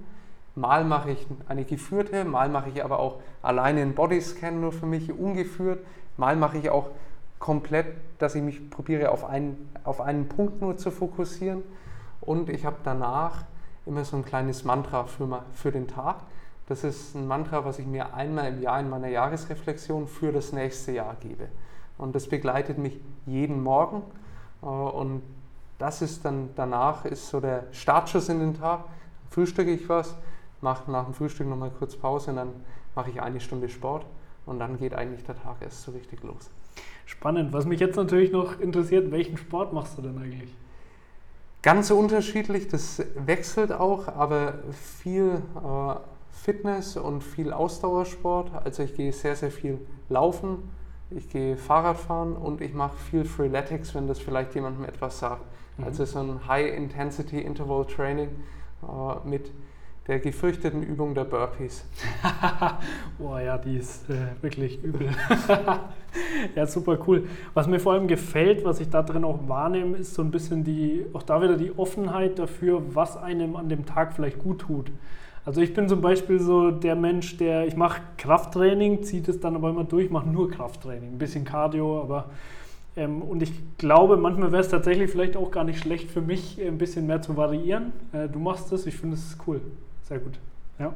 Mal 0.54 0.84
mache 0.84 1.12
ich 1.12 1.26
eine 1.48 1.64
geführte, 1.64 2.26
mal 2.26 2.50
mache 2.50 2.68
ich 2.68 2.84
aber 2.84 2.98
auch 2.98 3.20
alleine 3.40 3.80
einen 3.80 3.94
Bodyscan 3.94 4.60
nur 4.60 4.72
für 4.72 4.84
mich, 4.84 5.10
ungeführt. 5.10 5.78
Mal 6.18 6.36
mache 6.36 6.58
ich 6.58 6.68
auch 6.68 6.90
komplett, 7.42 7.96
dass 8.18 8.36
ich 8.36 8.42
mich 8.42 8.70
probiere, 8.70 9.10
auf 9.10 9.24
einen, 9.24 9.68
auf 9.82 10.00
einen 10.00 10.28
Punkt 10.28 10.62
nur 10.62 10.76
zu 10.76 10.92
fokussieren. 10.92 11.64
Und 12.20 12.48
ich 12.48 12.64
habe 12.64 12.76
danach 12.84 13.42
immer 13.84 14.04
so 14.04 14.16
ein 14.16 14.24
kleines 14.24 14.62
Mantra 14.62 15.04
für, 15.04 15.42
für 15.52 15.72
den 15.72 15.88
Tag. 15.88 16.20
Das 16.68 16.84
ist 16.84 17.16
ein 17.16 17.26
Mantra, 17.26 17.64
was 17.64 17.80
ich 17.80 17.86
mir 17.86 18.14
einmal 18.14 18.46
im 18.46 18.62
Jahr 18.62 18.78
in 18.78 18.88
meiner 18.88 19.08
Jahresreflexion 19.08 20.06
für 20.06 20.30
das 20.30 20.52
nächste 20.52 20.92
Jahr 20.92 21.16
gebe. 21.18 21.48
Und 21.98 22.14
das 22.14 22.28
begleitet 22.28 22.78
mich 22.78 23.00
jeden 23.26 23.60
Morgen. 23.60 24.04
Äh, 24.62 24.66
und 24.66 25.22
das 25.78 26.00
ist 26.00 26.24
dann 26.24 26.50
danach 26.54 27.04
ist 27.06 27.28
so 27.28 27.40
der 27.40 27.64
Startschuss 27.72 28.28
in 28.28 28.38
den 28.38 28.54
Tag. 28.54 28.84
Frühstücke 29.30 29.72
ich 29.72 29.88
was, 29.88 30.14
mache 30.60 30.88
nach 30.92 31.06
dem 31.06 31.14
Frühstück 31.14 31.48
nochmal 31.48 31.72
kurz 31.76 31.96
Pause 31.96 32.30
und 32.30 32.36
dann 32.36 32.52
mache 32.94 33.10
ich 33.10 33.20
eine 33.20 33.40
Stunde 33.40 33.68
Sport 33.68 34.06
und 34.46 34.60
dann 34.60 34.78
geht 34.78 34.94
eigentlich 34.94 35.24
der 35.24 35.34
Tag 35.34 35.56
erst 35.60 35.82
so 35.82 35.90
richtig 35.90 36.22
los. 36.22 36.48
Spannend. 37.06 37.52
Was 37.52 37.66
mich 37.66 37.80
jetzt 37.80 37.96
natürlich 37.96 38.32
noch 38.32 38.60
interessiert, 38.60 39.10
welchen 39.10 39.36
Sport 39.36 39.72
machst 39.72 39.98
du 39.98 40.02
denn 40.02 40.18
eigentlich? 40.18 40.54
Ganz 41.62 41.90
unterschiedlich, 41.90 42.66
das 42.68 43.02
wechselt 43.14 43.72
auch, 43.72 44.08
aber 44.08 44.54
viel 44.72 45.42
äh, 45.56 45.94
Fitness 46.32 46.96
und 46.96 47.22
viel 47.22 47.52
Ausdauersport. 47.52 48.50
Also 48.64 48.82
ich 48.82 48.94
gehe 48.94 49.12
sehr, 49.12 49.36
sehr 49.36 49.52
viel 49.52 49.78
laufen, 50.08 50.70
ich 51.10 51.28
gehe 51.28 51.56
Fahrradfahren 51.56 52.34
und 52.34 52.60
ich 52.60 52.74
mache 52.74 52.96
viel 52.96 53.24
Freeletics, 53.24 53.94
wenn 53.94 54.08
das 54.08 54.18
vielleicht 54.18 54.54
jemandem 54.54 54.84
etwas 54.84 55.20
sagt. 55.20 55.44
Mhm. 55.76 55.84
Also 55.84 56.04
so 56.04 56.18
ein 56.18 56.48
High-Intensity 56.48 57.38
Interval 57.40 57.86
Training 57.86 58.30
äh, 58.82 59.28
mit 59.28 59.52
der 60.06 60.18
gefürchteten 60.18 60.82
Übung 60.82 61.14
der 61.14 61.24
Burpees. 61.24 61.84
Boah, 63.18 63.40
ja, 63.40 63.56
die 63.56 63.76
ist 63.76 64.10
äh, 64.10 64.42
wirklich 64.42 64.82
übel. 64.82 65.10
ja, 66.56 66.66
super 66.66 66.98
cool. 67.06 67.28
Was 67.54 67.68
mir 67.68 67.78
vor 67.78 67.92
allem 67.92 68.08
gefällt, 68.08 68.64
was 68.64 68.80
ich 68.80 68.90
da 68.90 69.02
drin 69.02 69.24
auch 69.24 69.48
wahrnehme, 69.48 69.96
ist 69.96 70.14
so 70.14 70.22
ein 70.22 70.32
bisschen 70.32 70.64
die, 70.64 71.06
auch 71.12 71.22
da 71.22 71.40
wieder 71.40 71.56
die 71.56 71.76
Offenheit 71.76 72.38
dafür, 72.38 72.82
was 72.94 73.16
einem 73.16 73.54
an 73.54 73.68
dem 73.68 73.86
Tag 73.86 74.12
vielleicht 74.12 74.40
gut 74.40 74.62
tut. 74.62 74.90
Also 75.44 75.60
ich 75.60 75.72
bin 75.72 75.88
zum 75.88 76.00
Beispiel 76.00 76.40
so 76.40 76.70
der 76.70 76.96
Mensch, 76.96 77.36
der, 77.36 77.66
ich 77.66 77.76
mache 77.76 78.00
Krafttraining, 78.16 79.02
ziehe 79.02 79.22
das 79.22 79.40
dann 79.40 79.54
aber 79.54 79.70
immer 79.70 79.84
durch, 79.84 80.10
mache 80.10 80.28
nur 80.28 80.50
Krafttraining, 80.50 81.12
ein 81.12 81.18
bisschen 81.18 81.44
Cardio, 81.44 82.00
aber 82.02 82.26
Ähm, 82.96 83.22
und 83.22 83.42
ich 83.42 83.52
glaube, 83.78 84.16
manchmal 84.16 84.52
wäre 84.52 84.60
es 84.62 84.68
tatsächlich 84.68 85.10
vielleicht 85.10 85.36
auch 85.36 85.50
gar 85.50 85.64
nicht 85.64 85.78
schlecht 85.80 86.10
für 86.10 86.20
mich, 86.20 86.60
ein 86.60 86.78
bisschen 86.78 87.06
mehr 87.06 87.22
zu 87.22 87.36
variieren. 87.36 87.92
Äh, 88.12 88.28
du 88.28 88.38
machst 88.38 88.70
das, 88.70 88.86
ich 88.86 88.96
finde 88.96 89.16
es 89.16 89.38
cool. 89.46 89.62
Sehr 90.02 90.18
gut. 90.18 90.38
Ja. 90.78 90.92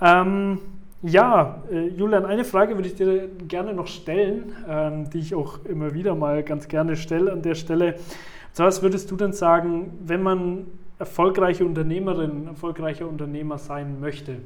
Ähm, 0.00 0.58
ja, 1.02 1.62
äh, 1.70 1.88
Julian, 1.88 2.24
eine 2.24 2.44
Frage 2.44 2.76
würde 2.76 2.88
ich 2.88 2.94
dir 2.94 3.28
gerne 3.48 3.74
noch 3.74 3.88
stellen, 3.88 4.52
ähm, 4.68 5.10
die 5.10 5.18
ich 5.18 5.34
auch 5.34 5.64
immer 5.64 5.94
wieder 5.94 6.14
mal 6.14 6.42
ganz 6.42 6.68
gerne 6.68 6.96
stelle 6.96 7.32
an 7.32 7.42
der 7.42 7.56
Stelle. 7.56 7.94
Und 7.94 8.54
zwar, 8.56 8.66
was 8.68 8.82
würdest 8.82 9.10
du 9.10 9.16
denn 9.16 9.32
sagen, 9.32 9.98
wenn 10.04 10.22
man 10.22 10.66
erfolgreiche 10.98 11.64
Unternehmerin, 11.64 12.46
erfolgreicher 12.46 13.08
Unternehmer 13.08 13.58
sein 13.58 13.98
möchte? 14.00 14.36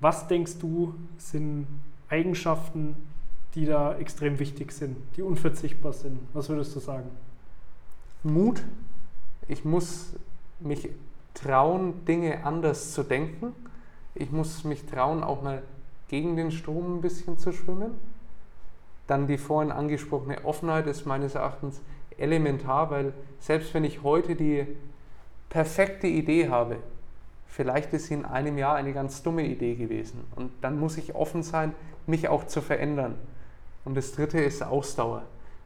Was 0.00 0.28
denkst 0.28 0.58
du 0.60 0.94
sind 1.18 1.66
Eigenschaften, 2.08 2.96
die 3.54 3.66
da 3.66 3.96
extrem 3.96 4.38
wichtig 4.38 4.72
sind, 4.72 4.96
die 5.16 5.22
unverzichtbar 5.22 5.92
sind? 5.92 6.18
Was 6.32 6.48
würdest 6.48 6.74
du 6.76 6.80
sagen? 6.80 7.10
Mut. 8.22 8.62
Ich 9.48 9.64
muss 9.64 10.14
mich 10.60 10.88
trauen, 11.36 12.04
Dinge 12.04 12.44
anders 12.44 12.92
zu 12.92 13.02
denken. 13.02 13.54
Ich 14.14 14.32
muss 14.32 14.64
mich 14.64 14.86
trauen, 14.86 15.22
auch 15.22 15.42
mal 15.42 15.62
gegen 16.08 16.36
den 16.36 16.50
Strom 16.50 16.96
ein 16.96 17.00
bisschen 17.00 17.38
zu 17.38 17.52
schwimmen. 17.52 17.92
Dann 19.06 19.26
die 19.26 19.38
vorhin 19.38 19.70
angesprochene 19.70 20.44
Offenheit 20.44 20.86
ist 20.86 21.06
meines 21.06 21.34
Erachtens 21.34 21.80
elementar, 22.18 22.90
weil 22.90 23.12
selbst 23.38 23.72
wenn 23.74 23.84
ich 23.84 24.02
heute 24.02 24.34
die 24.34 24.66
perfekte 25.48 26.06
Idee 26.06 26.48
habe, 26.48 26.78
vielleicht 27.46 27.92
ist 27.92 28.06
sie 28.06 28.14
in 28.14 28.24
einem 28.24 28.58
Jahr 28.58 28.74
eine 28.74 28.92
ganz 28.92 29.22
dumme 29.22 29.46
Idee 29.46 29.74
gewesen. 29.74 30.24
Und 30.34 30.50
dann 30.62 30.80
muss 30.80 30.96
ich 30.96 31.14
offen 31.14 31.42
sein, 31.42 31.74
mich 32.06 32.28
auch 32.28 32.44
zu 32.44 32.60
verändern. 32.60 33.14
Und 33.84 33.96
das 33.96 34.12
dritte 34.12 34.40
ist 34.40 34.62
Ausdauer. 34.62 35.22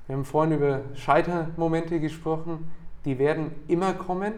Wir 0.07 0.17
haben 0.17 0.25
vorhin 0.25 0.53
über 0.53 0.81
Scheitermomente 0.95 2.01
gesprochen, 2.01 2.71
die 3.05 3.19
werden 3.19 3.53
immer 3.69 3.95
kommen. 3.95 4.35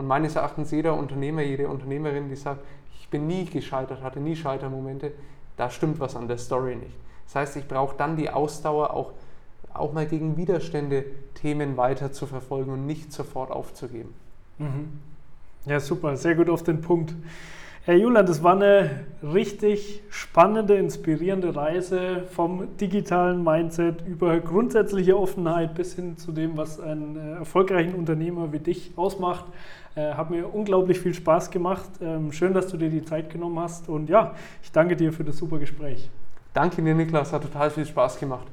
Und 0.00 0.06
meines 0.06 0.34
Erachtens 0.34 0.70
jeder 0.70 0.94
Unternehmer, 0.94 1.42
jede 1.42 1.68
Unternehmerin, 1.68 2.30
die 2.30 2.34
sagt, 2.34 2.64
ich 2.98 3.10
bin 3.10 3.26
nie 3.26 3.44
gescheitert, 3.44 4.02
hatte 4.02 4.18
nie 4.18 4.34
Scheitermomente, 4.34 5.12
da 5.58 5.68
stimmt 5.68 6.00
was 6.00 6.16
an 6.16 6.26
der 6.26 6.38
Story 6.38 6.74
nicht. 6.76 6.96
Das 7.26 7.34
heißt, 7.34 7.56
ich 7.58 7.68
brauche 7.68 7.94
dann 7.98 8.16
die 8.16 8.30
Ausdauer, 8.30 8.94
auch, 8.94 9.12
auch 9.74 9.92
mal 9.92 10.06
gegen 10.06 10.38
Widerstände 10.38 11.04
Themen 11.34 11.76
weiter 11.76 12.12
zu 12.12 12.26
verfolgen 12.26 12.72
und 12.72 12.86
nicht 12.86 13.12
sofort 13.12 13.50
aufzugeben. 13.50 14.14
Mhm. 14.56 14.88
Ja, 15.66 15.80
super, 15.80 16.16
sehr 16.16 16.34
gut 16.34 16.48
auf 16.48 16.62
den 16.62 16.80
Punkt. 16.80 17.12
Herr 17.84 17.96
Julian, 17.96 18.24
das 18.24 18.42
war 18.42 18.56
eine 18.56 19.04
richtig 19.22 20.02
spannende, 20.10 20.76
inspirierende 20.76 21.56
Reise 21.56 22.24
vom 22.30 22.76
digitalen 22.76 23.42
Mindset 23.42 24.06
über 24.06 24.38
grundsätzliche 24.38 25.18
Offenheit 25.18 25.74
bis 25.74 25.94
hin 25.94 26.18
zu 26.18 26.32
dem, 26.32 26.58
was 26.58 26.78
einen 26.78 27.16
äh, 27.16 27.38
erfolgreichen 27.38 27.94
Unternehmer 27.94 28.52
wie 28.52 28.58
dich 28.58 28.92
ausmacht. 28.96 29.46
Äh, 29.96 30.14
hat 30.14 30.30
mir 30.30 30.52
unglaublich 30.52 31.00
viel 31.00 31.14
Spaß 31.14 31.50
gemacht. 31.50 31.90
Ähm, 32.00 32.32
schön, 32.32 32.54
dass 32.54 32.68
du 32.68 32.76
dir 32.76 32.90
die 32.90 33.04
Zeit 33.04 33.30
genommen 33.30 33.58
hast. 33.58 33.88
Und 33.88 34.08
ja, 34.08 34.34
ich 34.62 34.70
danke 34.70 34.96
dir 34.96 35.12
für 35.12 35.24
das 35.24 35.36
super 35.36 35.58
Gespräch. 35.58 36.08
Danke 36.54 36.82
dir, 36.82 36.94
Niklas. 36.94 37.32
Hat 37.32 37.42
total 37.42 37.70
viel 37.70 37.86
Spaß 37.86 38.18
gemacht. 38.18 38.46